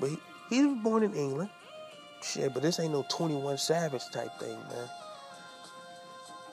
But 0.00 0.08
he, 0.08 0.18
he 0.48 0.64
was 0.64 0.78
born 0.78 1.02
in 1.02 1.12
England. 1.12 1.50
Shit, 2.22 2.52
but 2.52 2.62
this 2.62 2.80
ain't 2.80 2.92
no 2.92 3.04
21 3.08 3.58
Savage 3.58 4.02
type 4.12 4.38
thing, 4.38 4.58
man. 4.68 4.88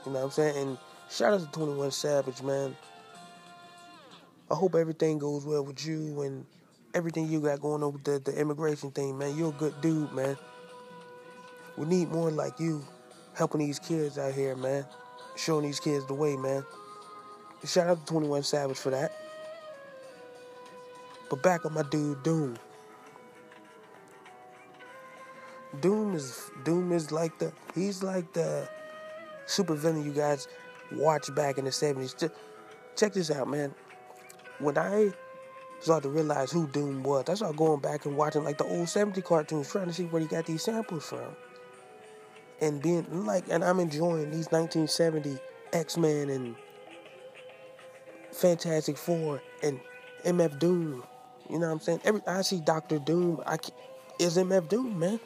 You 0.06 0.12
know 0.12 0.20
what 0.20 0.26
I'm 0.26 0.32
saying? 0.32 0.58
And 0.58 0.78
shout 1.10 1.34
out 1.34 1.40
to 1.42 1.60
21 1.60 1.92
Savage, 1.92 2.42
man. 2.42 2.76
I 4.50 4.54
hope 4.54 4.76
everything 4.76 5.18
goes 5.18 5.46
well 5.46 5.66
with 5.66 5.86
you 5.86 6.22
and 6.22 6.46
everything 6.94 7.28
you 7.28 7.42
got 7.42 7.60
going 7.60 7.82
on 7.82 7.94
with 7.94 8.04
the, 8.04 8.20
the 8.20 8.40
immigration 8.40 8.92
thing, 8.92 9.18
man. 9.18 9.36
You're 9.36 9.50
a 9.50 9.54
good 9.54 9.82
dude, 9.82 10.12
man. 10.14 10.38
We 11.78 11.86
need 11.88 12.10
more 12.10 12.30
like 12.30 12.60
you 12.60 12.86
helping 13.34 13.60
these 13.60 13.80
kids 13.80 14.18
out 14.18 14.34
here, 14.34 14.56
man. 14.56 14.86
Showing 15.36 15.66
these 15.66 15.80
kids 15.80 16.06
the 16.06 16.14
way, 16.14 16.38
man. 16.38 16.64
Shout 17.66 17.88
out 17.88 18.06
to 18.06 18.14
21 18.14 18.44
Savage 18.44 18.78
for 18.78 18.92
that. 18.92 19.12
But 21.30 21.42
back 21.42 21.66
on 21.66 21.74
my 21.74 21.84
dude 21.84 22.22
Doom. 22.24 22.58
Doom 25.82 26.16
is 26.16 26.52
Doom 26.64 26.92
is 26.92 27.12
like 27.12 27.38
the 27.40 27.52
he's 27.74 28.04
like 28.04 28.34
the 28.34 28.68
super 29.46 29.76
villain 29.76 30.06
you 30.06 30.12
guys 30.12 30.48
watched 30.92 31.34
back 31.36 31.58
in 31.58 31.66
the 31.66 31.72
seventies. 31.72 32.16
Check 32.96 33.14
this 33.14 33.32
out, 33.32 33.48
man. 33.48 33.74
When 34.60 34.78
I 34.78 35.12
started 35.82 36.04
to 36.04 36.10
realize 36.10 36.52
who 36.52 36.68
Doom 36.68 37.04
was, 37.04 37.26
I 37.30 37.34
started 37.34 37.58
going 37.58 37.82
back 37.82 38.06
and 38.06 38.16
watching 38.16 38.44
like 38.44 38.58
the 38.58 38.64
old 38.64 38.88
70 38.88 39.22
cartoons, 39.22 39.70
trying 39.70 39.88
to 39.88 39.94
see 39.94 40.06
where 40.06 40.22
he 40.22 40.28
got 40.28 40.46
these 40.46 40.64
samples 40.64 41.06
from. 41.06 41.36
And 42.62 42.82
being 42.82 43.26
like, 43.26 43.46
and 43.50 43.64
I'm 43.64 43.80
enjoying 43.80 44.32
these 44.32 44.48
1970 44.48 45.38
X 45.74 45.98
Men 45.98 46.30
and 46.30 46.56
Fantastic 48.32 48.98
Four 48.98 49.42
and 49.62 49.80
MF 50.26 50.58
Doom. 50.60 51.04
You 51.50 51.60
know 51.60 51.68
what 51.68 51.74
I'm 51.74 51.80
saying? 51.82 52.02
Every 52.06 52.22
I 52.26 52.42
see 52.42 52.62
Doctor 52.62 52.98
Doom, 52.98 53.42
I 53.46 53.58
is 54.20 54.38
MF 54.38 54.70
Doom, 54.70 54.98
man. 54.98 55.20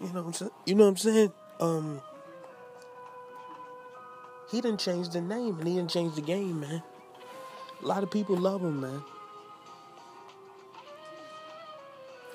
You 0.00 0.08
know 0.08 0.22
what 0.22 0.26
I'm 0.26 0.32
saying? 0.32 0.50
You 0.66 0.74
know 0.74 0.84
what 0.84 0.90
I'm 0.90 0.96
saying? 0.96 1.32
Um, 1.60 2.02
he 4.50 4.60
didn't 4.60 4.80
change 4.80 5.08
the 5.08 5.20
name 5.20 5.58
and 5.58 5.66
he 5.66 5.74
didn't 5.74 5.90
change 5.90 6.14
the 6.14 6.20
game, 6.20 6.60
man. 6.60 6.82
A 7.82 7.86
lot 7.86 8.02
of 8.02 8.10
people 8.10 8.36
love 8.36 8.62
him, 8.62 8.80
man. 8.80 9.02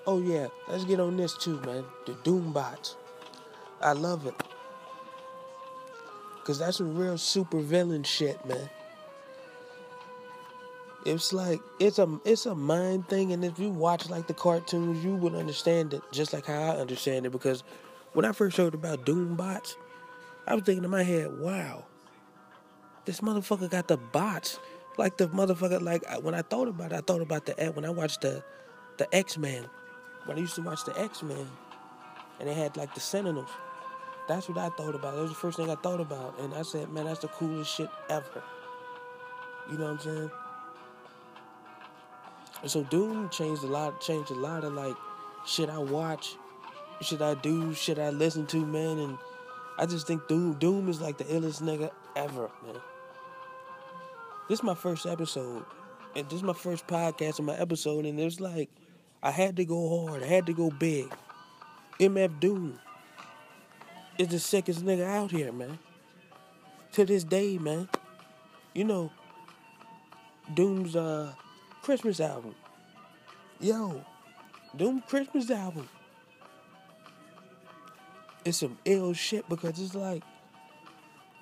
Oh 0.08 0.20
yeah, 0.20 0.48
let's 0.68 0.84
get 0.86 1.00
on 1.00 1.18
this 1.18 1.38
too, 1.38 1.60
man. 1.62 1.86
The 2.06 2.14
Doom 2.24 2.52
bots. 2.52 2.98
I 3.82 3.94
love 3.94 4.26
it. 4.26 4.36
Cause 6.44 6.58
that's 6.58 6.78
some 6.78 6.96
real 6.96 7.20
super 7.20 7.60
villain 7.60 8.04
shit, 8.04 8.44
man. 8.46 8.70
It's 11.06 11.34
like 11.34 11.62
it's 11.80 11.98
a 11.98 12.20
it's 12.26 12.46
a 12.46 12.54
mind 12.54 13.08
thing, 13.10 13.32
and 13.32 13.44
if 13.44 13.58
you 13.58 13.70
watch 13.70 14.10
like 14.10 14.28
the 14.28 14.36
cartoons, 14.36 15.04
you 15.04 15.16
would 15.16 15.34
understand 15.34 15.94
it 15.94 16.02
just 16.12 16.32
like 16.32 16.46
how 16.46 16.62
I 16.62 16.78
understand 16.78 17.26
it. 17.26 17.32
Because 17.32 17.64
when 18.14 18.24
I 18.24 18.32
first 18.34 18.58
heard 18.58 18.76
about 18.76 19.06
Doom 19.06 19.36
bots, 19.36 19.76
I 20.48 20.54
was 20.54 20.64
thinking 20.64 20.84
in 20.84 20.92
my 20.92 21.02
head, 21.02 21.40
"Wow, 21.40 21.86
this 23.06 23.22
motherfucker 23.22 23.70
got 23.70 23.88
the 23.88 23.98
bots." 23.98 24.60
Like 24.98 25.18
the 25.18 25.28
motherfucker, 25.30 25.82
like 25.82 26.04
when 26.22 26.36
I 26.36 26.44
thought 26.44 26.68
about 26.68 26.92
it, 26.92 26.96
I 26.96 27.02
thought 27.02 27.22
about 27.22 27.46
the 27.48 27.72
when 27.74 27.86
I 27.86 27.90
watched 27.90 28.22
the 28.22 28.44
the 28.98 29.08
X 29.16 29.38
Men. 29.38 29.66
When 30.26 30.38
I 30.38 30.42
used 30.42 30.56
to 30.56 30.62
watch 30.62 30.86
the 30.86 31.00
X 31.00 31.24
Men, 31.24 31.48
and 32.40 32.48
they 32.48 32.54
had 32.54 32.78
like 32.78 32.94
the 32.94 33.00
Sentinels. 33.00 33.50
That's 34.28 34.48
what 34.48 34.60
I 34.60 34.70
thought 34.70 34.94
about. 34.94 35.16
That 35.16 35.22
was 35.22 35.32
the 35.32 35.36
first 35.36 35.58
thing 35.58 35.72
I 35.72 35.76
thought 35.76 36.00
about, 36.00 36.40
and 36.40 36.54
I 36.54 36.62
said, 36.62 36.90
"Man, 36.90 37.06
that's 37.06 37.22
the 37.22 37.28
coolest 37.28 37.74
shit 37.74 37.90
ever." 38.08 38.44
You 39.72 39.78
know 39.78 39.86
what 39.86 39.92
I'm 39.94 40.00
saying? 40.00 40.32
And 42.62 42.70
so 42.70 42.84
Doom 42.84 43.30
changed 43.30 43.64
a 43.64 43.68
lot, 43.68 44.00
changed 44.02 44.32
a 44.32 44.36
lot 44.36 44.64
of 44.64 44.74
like 44.74 44.96
shit 45.46 45.70
I 45.70 45.80
watch, 45.80 46.36
shit 47.02 47.22
I 47.22 47.34
do, 47.36 47.74
shit 47.74 47.98
I 47.98 48.10
listen 48.10 48.46
to, 48.48 48.66
man. 48.66 49.00
And 49.00 49.18
I 49.78 49.86
just 49.86 50.08
think 50.08 50.28
Doom, 50.28 50.54
Doom 50.54 50.90
is 50.90 51.02
like 51.02 51.18
the 51.18 51.24
illest 51.26 51.62
nigga 51.62 51.92
ever, 52.16 52.50
man. 52.64 52.82
This 54.48 54.60
is 54.60 54.64
my 54.64 54.76
first 54.76 55.06
episode, 55.06 55.66
and 56.16 56.26
this 56.28 56.36
is 56.36 56.44
my 56.44 56.54
first 56.54 56.86
podcast 56.86 57.38
and 57.38 57.48
my 57.48 57.56
episode, 57.56 58.06
and 58.06 58.20
it's 58.20 58.40
like 58.40 58.70
I 59.24 59.32
had 59.32 59.56
to 59.58 59.66
go 59.66 60.08
hard, 60.08 60.24
I 60.24 60.28
had 60.28 60.46
to 60.48 60.54
go 60.54 60.70
big. 60.70 61.12
MF 62.00 62.40
Doom 62.40 62.80
is 64.18 64.28
the 64.28 64.40
sickest 64.40 64.84
nigga 64.84 65.06
out 65.06 65.32
here, 65.32 65.52
man. 65.52 65.80
To 66.94 67.06
this 67.06 67.24
day, 67.24 67.58
man. 67.58 67.88
You 68.74 68.84
know, 68.84 69.12
Doom's 70.54 70.96
uh 70.96 71.34
Christmas 71.82 72.20
album. 72.20 72.56
Yo, 73.60 74.04
Doom 74.76 75.04
Christmas 75.08 75.50
album. 75.50 75.90
It's 78.46 78.58
some 78.58 78.78
ill 78.86 79.14
shit 79.14 79.48
because 79.50 79.80
it's 79.80 79.96
like 79.96 80.24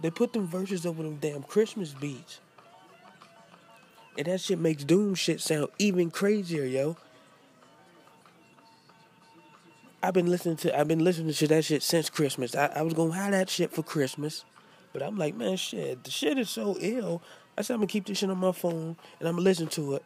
they 0.01 0.09
put 0.09 0.33
them 0.33 0.47
verses 0.47 0.85
over 0.85 1.03
them 1.03 1.17
damn 1.19 1.43
Christmas 1.43 1.93
beats. 1.93 2.39
And 4.17 4.27
that 4.27 4.41
shit 4.41 4.59
makes 4.59 4.83
Doom 4.83 5.15
shit 5.15 5.39
sound 5.39 5.67
even 5.77 6.11
crazier, 6.11 6.65
yo. 6.65 6.97
I've 10.01 10.13
been 10.13 10.27
listening 10.27 10.55
to 10.57 10.77
I've 10.77 10.87
been 10.87 11.03
listening 11.03 11.33
to 11.33 11.47
that 11.47 11.65
shit 11.65 11.83
since 11.83 12.09
Christmas. 12.09 12.55
I, 12.55 12.67
I 12.67 12.81
was 12.81 12.93
gonna 12.93 13.13
have 13.13 13.31
that 13.31 13.49
shit 13.49 13.71
for 13.71 13.83
Christmas. 13.83 14.45
But 14.91 15.03
I'm 15.03 15.17
like, 15.17 15.35
man, 15.35 15.55
shit, 15.57 16.03
the 16.03 16.11
shit 16.11 16.37
is 16.37 16.49
so 16.49 16.75
ill. 16.79 17.21
I 17.57 17.61
said 17.61 17.73
I'm 17.75 17.81
gonna 17.81 17.87
keep 17.87 18.05
this 18.07 18.17
shit 18.17 18.29
on 18.29 18.37
my 18.37 18.51
phone 18.51 18.95
and 19.19 19.27
I'm 19.27 19.35
gonna 19.35 19.43
listen 19.43 19.67
to 19.67 19.95
it. 19.95 20.03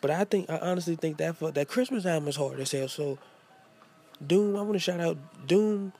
But 0.00 0.10
I 0.10 0.24
think 0.24 0.48
I 0.50 0.58
honestly 0.58 0.96
think 0.96 1.16
that 1.18 1.36
for 1.36 1.50
that 1.50 1.68
Christmas 1.68 2.06
album 2.06 2.28
is 2.28 2.36
hard 2.36 2.60
as 2.60 2.72
hell. 2.72 2.88
So 2.88 3.18
Doom, 4.24 4.56
I 4.56 4.62
wanna 4.62 4.78
shout 4.78 5.00
out 5.00 5.18
Doom. 5.46 5.92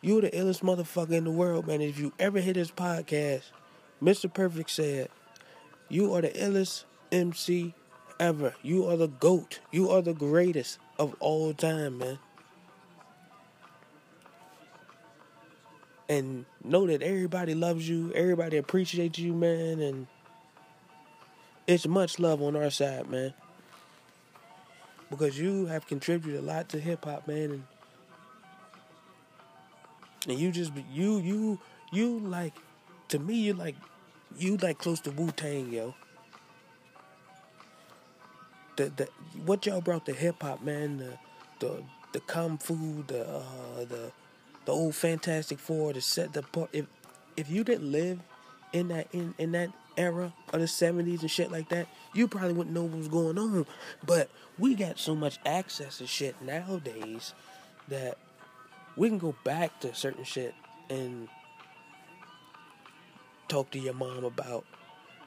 You're 0.00 0.20
the 0.20 0.30
illest 0.30 0.62
motherfucker 0.62 1.12
in 1.12 1.24
the 1.24 1.30
world, 1.30 1.66
man. 1.66 1.80
If 1.80 1.98
you 1.98 2.12
ever 2.18 2.40
hit 2.40 2.54
this 2.54 2.70
podcast, 2.70 3.42
Mr. 4.02 4.32
Perfect 4.32 4.70
said, 4.70 5.08
You 5.88 6.14
are 6.14 6.20
the 6.20 6.28
illest 6.30 6.84
MC 7.10 7.74
ever. 8.20 8.54
You 8.62 8.86
are 8.86 8.96
the 8.96 9.08
GOAT. 9.08 9.58
You 9.72 9.90
are 9.90 10.02
the 10.02 10.14
greatest 10.14 10.78
of 10.98 11.16
all 11.20 11.52
time, 11.52 11.98
man. 11.98 12.18
And 16.08 16.46
know 16.64 16.86
that 16.86 17.02
everybody 17.02 17.54
loves 17.54 17.88
you, 17.88 18.12
everybody 18.14 18.56
appreciates 18.56 19.18
you, 19.18 19.34
man, 19.34 19.80
and 19.80 20.06
it's 21.68 21.86
much 21.86 22.18
love 22.18 22.42
on 22.42 22.56
our 22.56 22.70
side, 22.70 23.08
man. 23.10 23.34
Because 25.10 25.38
you 25.38 25.66
have 25.66 25.86
contributed 25.86 26.40
a 26.40 26.42
lot 26.42 26.70
to 26.70 26.80
hip 26.80 27.04
hop, 27.04 27.28
man, 27.28 27.50
and 27.50 27.62
and 30.26 30.38
you 30.38 30.50
just 30.50 30.72
you 30.90 31.18
you 31.20 31.60
you 31.92 32.18
like 32.18 32.54
to 33.08 33.18
me 33.18 33.34
you 33.34 33.54
like 33.54 33.76
you 34.38 34.56
like 34.56 34.78
close 34.78 35.00
to 35.00 35.10
Wu 35.10 35.30
Tang, 35.30 35.70
yo. 35.72 35.94
The 38.76 38.90
the 38.96 39.08
what 39.44 39.64
y'all 39.66 39.80
brought 39.80 40.06
to 40.06 40.12
hip 40.12 40.42
hop, 40.42 40.62
man, 40.62 40.98
the 40.98 41.18
the 41.60 41.82
the 42.12 42.20
kung 42.20 42.56
fu, 42.58 43.04
the 43.06 43.28
uh 43.28 43.84
the 43.84 44.12
the 44.64 44.72
old 44.72 44.94
Fantastic 44.94 45.58
Four, 45.58 45.92
the 45.92 46.00
set 46.00 46.32
the 46.32 46.42
part 46.42 46.70
if 46.72 46.86
if 47.36 47.50
you 47.50 47.62
didn't 47.62 47.90
live 47.92 48.20
in 48.72 48.88
that 48.88 49.08
in, 49.12 49.34
in 49.38 49.52
that 49.52 49.70
era 49.98 50.32
of 50.52 50.60
the 50.60 50.68
seventies 50.68 51.22
and 51.22 51.30
shit 51.30 51.50
like 51.50 51.68
that, 51.70 51.88
you 52.14 52.28
probably 52.28 52.52
wouldn't 52.52 52.74
know 52.74 52.84
what 52.84 52.98
was 52.98 53.08
going 53.08 53.38
on. 53.38 53.66
But 54.06 54.30
we 54.58 54.74
got 54.74 54.98
so 54.98 55.14
much 55.14 55.38
access 55.44 55.98
to 55.98 56.06
shit 56.06 56.40
nowadays 56.40 57.34
that 57.88 58.18
we 58.96 59.08
can 59.08 59.18
go 59.18 59.34
back 59.44 59.80
to 59.80 59.94
certain 59.94 60.24
shit 60.24 60.54
and 60.90 61.28
talk 63.48 63.70
to 63.70 63.78
your 63.78 63.94
mom 63.94 64.24
about 64.24 64.64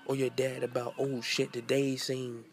or 0.05 0.15
your 0.15 0.29
dad 0.29 0.63
about 0.63 0.93
old 0.97 1.23
shit 1.23 1.51
they 1.67 1.95
seen 1.95 2.43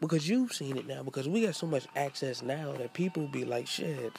because 0.00 0.28
you've 0.28 0.52
seen 0.52 0.76
it 0.76 0.86
now 0.86 1.02
because 1.02 1.28
we 1.28 1.44
got 1.44 1.54
so 1.54 1.66
much 1.66 1.86
access 1.96 2.42
now 2.42 2.72
that 2.72 2.92
people 2.92 3.26
be 3.28 3.44
like 3.44 3.66
shit 3.66 4.12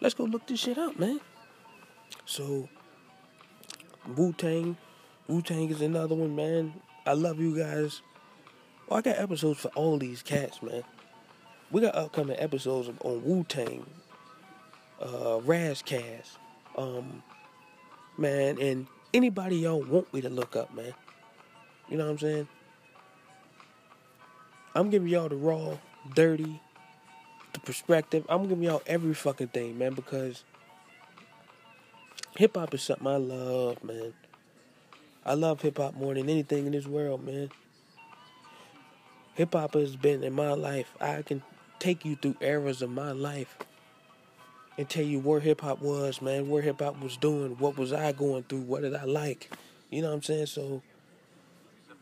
let's 0.00 0.14
go 0.14 0.24
look 0.24 0.46
this 0.46 0.60
shit 0.60 0.78
up 0.78 0.98
man 0.98 1.20
so 2.24 2.68
wu-tang 4.16 4.76
wu-tang 5.30 5.70
is 5.70 5.80
another 5.80 6.14
one 6.14 6.34
man 6.34 6.74
i 7.06 7.12
love 7.12 7.38
you 7.40 7.56
guys 7.56 8.02
well, 8.88 8.98
i 8.98 9.02
got 9.02 9.18
episodes 9.18 9.60
for 9.60 9.68
all 9.68 9.96
these 9.98 10.22
cats 10.22 10.62
man 10.62 10.82
we 11.70 11.80
got 11.80 11.94
upcoming 11.94 12.36
episodes 12.38 12.88
on 13.04 13.24
wu-tang 13.24 13.86
uh 15.00 15.40
Ras 15.44 15.82
Kass, 15.82 16.38
um 16.76 17.22
man, 18.18 18.60
and 18.60 18.86
anybody 19.14 19.56
y'all 19.56 19.82
want 19.82 20.12
me 20.12 20.20
to 20.20 20.28
look 20.28 20.56
up, 20.56 20.74
man. 20.74 20.92
You 21.88 21.96
know 21.96 22.04
what 22.04 22.12
I'm 22.12 22.18
saying? 22.18 22.48
I'm 24.74 24.90
giving 24.90 25.08
y'all 25.08 25.28
the 25.28 25.36
raw, 25.36 25.78
dirty, 26.14 26.60
the 27.52 27.60
perspective. 27.60 28.24
I'm 28.28 28.46
giving 28.48 28.62
y'all 28.64 28.82
every 28.86 29.14
fucking 29.14 29.48
thing, 29.48 29.78
man, 29.78 29.94
because 29.94 30.44
hip 32.36 32.56
hop 32.56 32.74
is 32.74 32.82
something 32.82 33.06
I 33.06 33.16
love, 33.16 33.82
man. 33.82 34.12
I 35.24 35.34
love 35.34 35.60
hip 35.60 35.78
hop 35.78 35.94
more 35.94 36.14
than 36.14 36.28
anything 36.28 36.66
in 36.66 36.72
this 36.72 36.86
world, 36.86 37.24
man. 37.24 37.50
Hip 39.34 39.52
hop 39.52 39.74
has 39.74 39.96
been 39.96 40.24
in 40.24 40.32
my 40.32 40.52
life. 40.52 40.94
I 41.00 41.22
can 41.22 41.42
take 41.78 42.04
you 42.04 42.16
through 42.16 42.36
eras 42.40 42.82
of 42.82 42.90
my 42.90 43.12
life 43.12 43.56
and 44.78 44.88
tell 44.88 45.04
you 45.04 45.18
where 45.18 45.40
hip 45.40 45.60
hop 45.60 45.80
was, 45.82 46.22
man, 46.22 46.48
where 46.48 46.62
hip 46.62 46.80
hop 46.80 47.00
was 47.00 47.16
doing, 47.16 47.56
what 47.58 47.76
was 47.76 47.92
I 47.92 48.12
going 48.12 48.44
through, 48.44 48.62
what 48.62 48.82
did 48.82 48.94
I 48.94 49.04
like. 49.04 49.50
You 49.90 50.02
know 50.02 50.08
what 50.08 50.14
I'm 50.14 50.22
saying? 50.22 50.46
So 50.46 50.82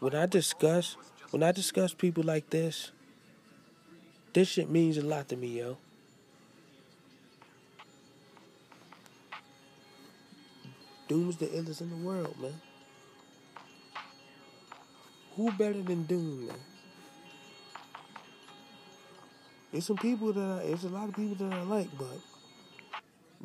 when 0.00 0.14
I 0.14 0.26
discuss 0.26 0.96
when 1.30 1.42
I 1.42 1.52
discuss 1.52 1.92
people 1.92 2.24
like 2.24 2.48
this, 2.50 2.90
this 4.32 4.48
shit 4.48 4.70
means 4.70 4.96
a 4.96 5.02
lot 5.02 5.28
to 5.28 5.36
me, 5.36 5.58
yo. 5.58 5.76
Doom's 11.08 11.36
the 11.36 11.46
illest 11.46 11.80
in 11.80 11.90
the 11.90 11.96
world, 11.96 12.36
man. 12.40 12.60
Who 15.38 15.52
better 15.52 15.80
than 15.80 16.02
Doom, 16.02 16.48
man? 16.48 16.56
There's 19.70 19.86
some 19.86 19.96
people 19.96 20.32
that 20.32 20.42
I, 20.42 20.66
there's 20.66 20.82
a 20.82 20.88
lot 20.88 21.08
of 21.08 21.14
people 21.14 21.36
that 21.36 21.56
I 21.56 21.62
like, 21.62 21.86
but 21.96 22.18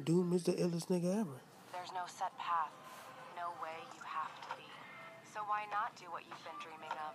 Doom 0.03 0.33
is 0.33 0.41
the 0.41 0.53
illest 0.53 0.87
nigga 0.87 1.21
ever. 1.21 1.37
There's 1.71 1.91
no 1.93 2.01
set 2.07 2.35
path, 2.39 2.71
no 3.37 3.49
way 3.61 3.77
you 3.93 4.01
have 4.07 4.33
to 4.41 4.57
be. 4.57 4.65
So 5.35 5.41
why 5.45 5.65
not 5.69 5.95
do 5.95 6.05
what 6.09 6.23
you've 6.27 6.43
been 6.43 6.57
dreaming 6.63 6.97
of? 6.97 7.13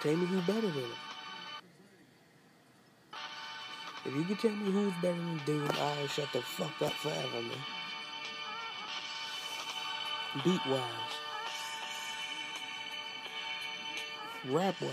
Tell 0.00 0.16
me 0.16 0.24
who's 0.24 0.46
better 0.46 0.60
than 0.62 0.72
him. 0.72 0.90
If 4.06 4.16
you 4.16 4.24
can 4.24 4.36
tell 4.36 4.52
me 4.52 4.70
who's 4.70 4.94
better 5.02 5.18
than 5.18 5.40
Doom, 5.44 5.68
I'll 5.74 6.06
shut 6.06 6.32
the 6.32 6.40
fuck 6.40 6.80
up 6.80 6.92
forever, 6.92 7.42
man. 7.42 7.79
Beat 10.32 10.64
wise, 10.68 10.80
rap 14.48 14.80
wise, 14.80 14.92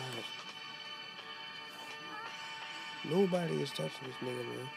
nobody 3.06 3.62
is 3.62 3.69
touching 3.69 3.91
this 4.08 4.15
nigga, 4.23 4.43
man. 4.43 4.69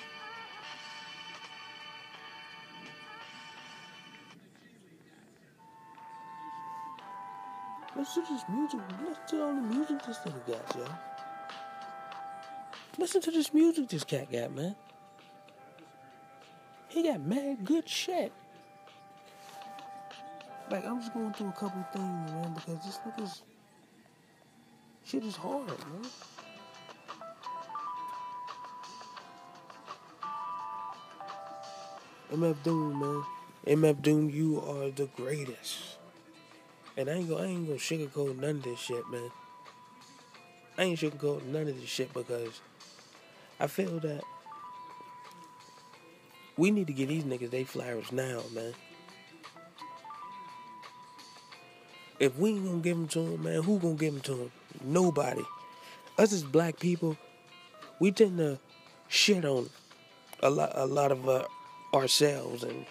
Listen 7.96 8.24
to 8.26 8.32
this 8.34 8.44
music. 8.50 8.80
Listen 9.00 9.22
to 9.28 9.42
all 9.42 9.54
the 9.54 9.62
music 9.62 10.02
this 10.06 10.18
nigga 10.18 10.46
got, 10.46 10.76
yo. 10.76 10.84
Listen 12.98 13.20
to 13.22 13.30
this 13.30 13.54
music 13.54 13.88
this 13.88 14.04
cat 14.04 14.30
got, 14.30 14.52
man. 14.52 14.76
He 16.88 17.02
got 17.02 17.20
mad 17.20 17.64
good 17.64 17.88
shit. 17.88 18.32
Like 20.70 20.86
I'm 20.86 21.00
just 21.00 21.12
going 21.12 21.32
through 21.32 21.48
a 21.48 21.52
couple 21.52 21.84
things, 21.92 22.30
man, 22.30 22.54
because 22.54 22.84
this 22.84 22.98
nigga's 22.98 23.42
shit 25.04 25.24
is 25.24 25.34
hard, 25.34 25.66
man. 25.66 26.06
MF 32.32 32.62
Doom, 32.62 33.00
man. 33.00 33.24
MF 33.66 34.02
Doom, 34.02 34.30
you 34.30 34.60
are 34.60 34.90
the 34.90 35.08
greatest. 35.16 35.96
And 36.96 37.10
I 37.10 37.14
ain't 37.14 37.28
gonna, 37.28 37.42
I 37.42 37.46
ain't 37.46 37.66
gonna 37.66 37.78
sugarcoat 37.78 38.38
none 38.38 38.50
of 38.50 38.62
this 38.62 38.78
shit, 38.78 39.08
man. 39.10 39.30
I 40.78 40.84
ain't 40.84 41.00
sugarcoat 41.00 41.44
none 41.46 41.66
of 41.66 41.80
this 41.80 41.90
shit 41.90 42.14
because 42.14 42.60
I 43.58 43.66
feel 43.66 43.98
that 44.00 44.22
we 46.56 46.70
need 46.70 46.86
to 46.86 46.92
get 46.92 47.08
these 47.08 47.24
niggas 47.24 47.50
they 47.50 47.64
flowers 47.64 48.12
now, 48.12 48.42
man. 48.54 48.72
If 52.20 52.36
we 52.36 52.50
ain't 52.50 52.66
gonna 52.66 52.78
give 52.80 52.96
them 52.98 53.08
to 53.08 53.20
them, 53.20 53.42
man, 53.42 53.62
who 53.62 53.78
gonna 53.78 53.94
give 53.94 54.12
them 54.12 54.22
to 54.22 54.34
them? 54.34 54.52
Nobody. 54.84 55.42
Us 56.18 56.34
as 56.34 56.42
black 56.42 56.78
people, 56.78 57.16
we 57.98 58.12
tend 58.12 58.36
to 58.36 58.58
shit 59.08 59.46
on 59.46 59.70
a 60.42 60.50
lot, 60.50 60.72
a 60.74 60.84
lot 60.84 61.12
of 61.12 61.26
uh, 61.26 61.46
ourselves, 61.94 62.62
and 62.62 62.84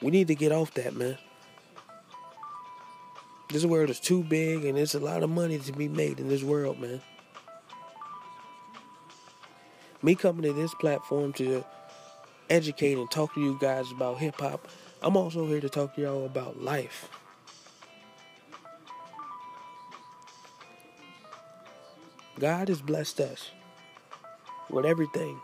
we 0.00 0.10
need 0.10 0.28
to 0.28 0.34
get 0.34 0.52
off 0.52 0.72
that, 0.72 0.96
man. 0.96 1.18
This 3.50 3.66
world 3.66 3.90
is 3.90 4.00
too 4.00 4.24
big, 4.24 4.64
and 4.64 4.78
there's 4.78 4.94
a 4.94 5.00
lot 5.00 5.22
of 5.22 5.28
money 5.28 5.58
to 5.58 5.72
be 5.72 5.86
made 5.86 6.18
in 6.18 6.28
this 6.28 6.42
world, 6.42 6.80
man. 6.80 7.02
Me 10.02 10.14
coming 10.14 10.42
to 10.44 10.54
this 10.54 10.72
platform 10.74 11.34
to 11.34 11.62
educate 12.48 12.96
and 12.96 13.10
talk 13.10 13.34
to 13.34 13.40
you 13.40 13.58
guys 13.60 13.90
about 13.92 14.16
hip 14.16 14.40
hop, 14.40 14.66
I'm 15.02 15.14
also 15.14 15.46
here 15.46 15.60
to 15.60 15.68
talk 15.68 15.94
to 15.96 16.00
y'all 16.00 16.24
about 16.24 16.62
life. 16.62 17.10
God 22.38 22.68
has 22.68 22.82
blessed 22.82 23.20
us 23.20 23.50
with 24.68 24.84
everything. 24.84 25.40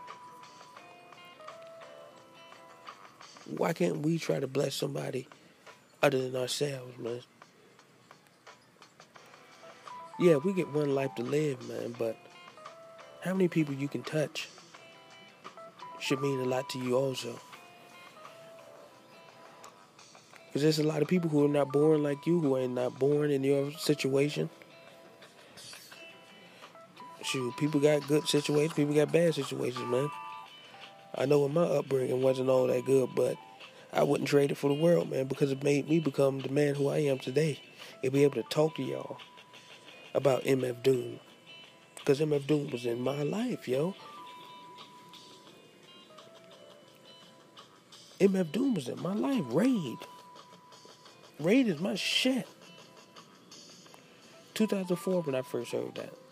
Why 3.57 3.73
can't 3.73 3.99
we 3.99 4.19
try 4.19 4.39
to 4.39 4.47
bless 4.47 4.75
somebody 4.75 5.27
other 6.01 6.29
than 6.29 6.39
ourselves, 6.39 6.97
man? 6.97 7.21
Yeah, 10.19 10.37
we 10.37 10.53
get 10.53 10.71
one 10.71 10.93
life 10.93 11.15
to 11.15 11.23
live, 11.23 11.67
man, 11.67 11.95
but 11.97 12.15
how 13.21 13.33
many 13.33 13.47
people 13.47 13.73
you 13.73 13.87
can 13.87 14.03
touch 14.03 14.47
should 15.99 16.21
mean 16.21 16.39
a 16.41 16.45
lot 16.45 16.69
to 16.69 16.79
you 16.79 16.95
also. 16.95 17.39
Because 20.45 20.61
there's 20.61 20.79
a 20.79 20.83
lot 20.83 21.01
of 21.01 21.07
people 21.07 21.29
who 21.29 21.45
are 21.45 21.49
not 21.49 21.71
born 21.71 22.03
like 22.03 22.27
you, 22.27 22.39
who 22.39 22.55
are 22.55 22.67
not 22.67 22.99
born 22.99 23.31
in 23.31 23.43
your 23.43 23.71
situation. 23.71 24.49
People 27.57 27.79
got 27.79 28.07
good 28.07 28.27
situations, 28.27 28.73
people 28.73 28.93
got 28.93 29.11
bad 29.11 29.33
situations, 29.33 29.89
man. 29.89 30.09
I 31.15 31.25
know 31.25 31.45
in 31.45 31.53
my 31.53 31.63
upbringing 31.63 32.21
wasn't 32.21 32.49
all 32.49 32.67
that 32.67 32.85
good, 32.85 33.09
but 33.15 33.37
I 33.91 34.03
wouldn't 34.03 34.29
trade 34.29 34.51
it 34.51 34.57
for 34.57 34.67
the 34.67 34.81
world, 34.81 35.09
man, 35.09 35.25
because 35.25 35.51
it 35.51 35.63
made 35.63 35.87
me 35.87 35.99
become 35.99 36.39
the 36.39 36.49
man 36.49 36.75
who 36.75 36.89
I 36.89 36.97
am 36.97 37.19
today 37.19 37.59
and 38.03 38.11
be 38.11 38.23
able 38.23 38.41
to 38.41 38.49
talk 38.49 38.75
to 38.75 38.83
y'all 38.83 39.17
about 40.13 40.43
MF 40.43 40.81
Doom. 40.83 41.19
Because 41.95 42.19
MF 42.19 42.47
Doom 42.47 42.69
was 42.71 42.85
in 42.85 43.01
my 43.01 43.23
life, 43.23 43.67
yo. 43.67 43.95
MF 48.19 48.51
Doom 48.51 48.73
was 48.73 48.89
in 48.89 49.01
my 49.01 49.13
life. 49.13 49.43
Raid. 49.49 49.97
Raid 51.39 51.67
is 51.67 51.79
my 51.79 51.95
shit. 51.95 52.47
2004 54.53 55.21
when 55.21 55.35
I 55.35 55.41
first 55.41 55.71
heard 55.71 55.95
that. 55.95 56.22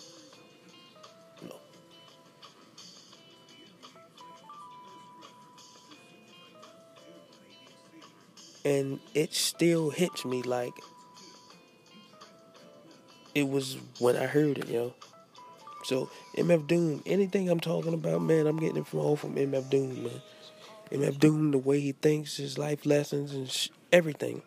And 8.64 9.00
it 9.14 9.34
still 9.34 9.90
hits 9.90 10.24
me 10.24 10.44
like 10.44 10.74
it 13.34 13.48
was 13.48 13.78
when 14.00 14.16
I 14.16 14.26
heard 14.26 14.58
it, 14.58 14.68
yo. 14.68 14.94
So 15.84 16.10
MF 16.38 16.68
Doom, 16.68 17.02
anything 17.06 17.50
I'm 17.50 17.60
talking 17.60 17.94
about, 17.94 18.22
man, 18.22 18.46
I'm 18.46 18.58
getting 18.58 18.78
it 18.78 18.88
from 18.88 19.00
all 19.00 19.16
from 19.16 19.36
MF 19.36 19.70
Doom, 19.70 20.04
man. 20.04 20.22
MF 20.92 21.20
Doom, 21.20 21.52
the 21.52 21.58
way 21.58 21.80
he 21.80 21.94
thinks, 21.94 22.38
his 22.38 22.58
life 22.58 22.86
lessons, 22.86 23.34
and 23.34 23.50
sh- 23.50 23.70
everything. 23.92 24.42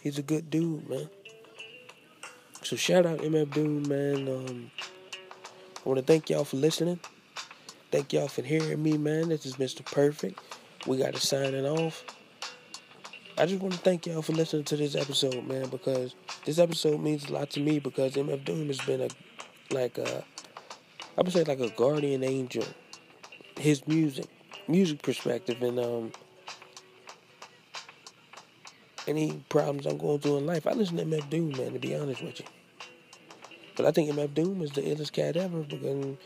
He's 0.00 0.18
a 0.18 0.22
good 0.22 0.50
dude, 0.50 0.88
man. 0.88 1.10
So 2.62 2.76
shout 2.76 3.04
out 3.04 3.18
MF 3.18 3.52
Doom, 3.52 3.88
man. 3.88 4.28
Um, 4.28 4.70
I 5.84 5.88
want 5.88 5.98
to 5.98 6.06
thank 6.06 6.30
y'all 6.30 6.44
for 6.44 6.56
listening. 6.56 7.00
Thank 7.90 8.12
y'all 8.12 8.28
for 8.28 8.42
hearing 8.42 8.82
me, 8.82 8.96
man. 8.96 9.28
This 9.28 9.44
is 9.44 9.56
Mr. 9.56 9.84
Perfect. 9.84 10.38
We 10.86 10.96
got 10.96 11.14
to 11.14 11.20
sign 11.20 11.54
it 11.54 11.64
off. 11.64 12.04
I 13.38 13.46
just 13.46 13.62
want 13.62 13.72
to 13.72 13.80
thank 13.80 14.06
y'all 14.06 14.20
for 14.20 14.32
listening 14.32 14.64
to 14.64 14.76
this 14.76 14.94
episode, 14.94 15.46
man, 15.46 15.68
because 15.68 16.14
this 16.44 16.58
episode 16.58 17.00
means 17.00 17.28
a 17.28 17.32
lot 17.32 17.50
to 17.50 17.60
me 17.60 17.78
because 17.78 18.12
MF 18.12 18.44
Doom 18.44 18.66
has 18.66 18.78
been 18.80 19.00
a 19.00 19.08
like 19.74 19.96
a 19.96 20.22
I 21.16 21.22
would 21.22 21.32
say 21.32 21.44
like 21.44 21.60
a 21.60 21.70
guardian 21.70 22.24
angel. 22.24 22.64
His 23.58 23.86
music, 23.86 24.26
music 24.68 25.02
perspective, 25.02 25.62
and 25.62 25.80
um 25.80 26.12
any 29.08 29.42
problems 29.48 29.86
I'm 29.86 29.98
going 29.98 30.20
through 30.20 30.38
in 30.38 30.46
life. 30.46 30.66
I 30.66 30.72
listen 30.72 30.98
to 30.98 31.04
MF 31.04 31.30
Doom, 31.30 31.52
man. 31.52 31.72
To 31.72 31.78
be 31.78 31.96
honest 31.96 32.22
with 32.22 32.38
you, 32.38 32.46
but 33.76 33.86
I 33.86 33.92
think 33.92 34.10
MF 34.10 34.34
Doom 34.34 34.60
is 34.60 34.72
the 34.72 34.82
illest 34.82 35.12
cat 35.12 35.38
ever 35.38 35.62
because 35.62 36.16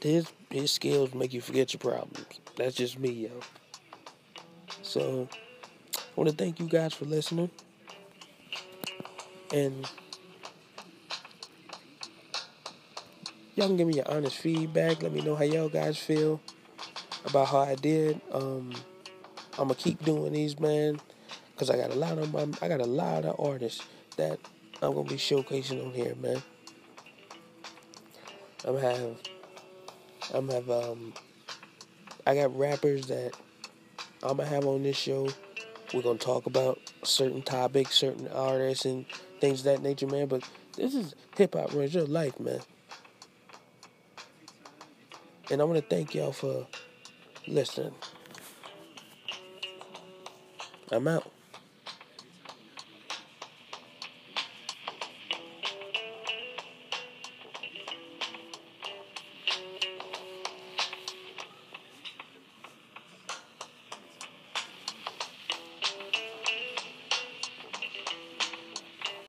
his 0.00 0.26
his 0.48 0.70
skills 0.70 1.12
make 1.12 1.32
you 1.32 1.40
forget 1.40 1.72
your 1.72 1.80
problems. 1.80 2.26
That's 2.56 2.76
just 2.76 3.00
me, 3.00 3.10
yo. 3.10 3.40
So 4.82 5.28
want 6.20 6.36
to 6.36 6.44
thank 6.44 6.60
you 6.60 6.66
guys 6.66 6.92
for 6.92 7.06
listening. 7.06 7.50
And 9.54 9.88
y'all 13.54 13.68
can 13.68 13.78
give 13.78 13.86
me 13.86 13.94
your 13.94 14.10
honest 14.10 14.36
feedback. 14.36 15.02
Let 15.02 15.12
me 15.12 15.22
know 15.22 15.34
how 15.34 15.44
y'all 15.44 15.70
guys 15.70 15.96
feel 15.96 16.38
about 17.24 17.48
how 17.48 17.60
I 17.60 17.74
did. 17.74 18.20
Um, 18.32 18.74
I'm 19.52 19.68
gonna 19.68 19.76
keep 19.76 20.04
doing 20.04 20.34
these, 20.34 20.60
man, 20.60 21.00
because 21.54 21.70
I 21.70 21.78
got 21.78 21.90
a 21.90 21.94
lot 21.94 22.18
of 22.18 22.30
my, 22.34 22.46
I 22.60 22.68
got 22.68 22.82
a 22.82 22.86
lot 22.86 23.24
of 23.24 23.40
artists 23.40 23.82
that 24.18 24.38
I'm 24.82 24.92
gonna 24.92 25.08
be 25.08 25.14
showcasing 25.14 25.82
on 25.82 25.94
here, 25.94 26.14
man. 26.16 26.42
I'm 28.66 28.76
have, 28.76 29.16
I'm 30.34 30.48
have, 30.50 30.68
um, 30.68 31.14
I 32.26 32.34
got 32.34 32.54
rappers 32.58 33.06
that 33.06 33.32
I'm 34.22 34.36
gonna 34.36 34.50
have 34.50 34.66
on 34.66 34.82
this 34.82 34.98
show. 34.98 35.26
We're 35.92 36.02
gonna 36.02 36.18
talk 36.18 36.46
about 36.46 36.78
certain 37.02 37.42
topics, 37.42 37.94
certain 37.94 38.28
artists, 38.28 38.84
and 38.84 39.06
things 39.40 39.60
of 39.60 39.64
that 39.64 39.82
nature, 39.82 40.06
man. 40.06 40.28
But 40.28 40.48
this 40.76 40.94
is 40.94 41.14
hip 41.36 41.54
hop 41.54 41.74
runs 41.74 41.94
your 41.94 42.06
life, 42.06 42.38
man. 42.38 42.60
And 45.50 45.60
I 45.60 45.64
want 45.64 45.80
to 45.80 45.94
thank 45.94 46.14
y'all 46.14 46.32
for 46.32 46.66
listening. 47.48 47.94
I'm 50.92 51.08
out. 51.08 51.30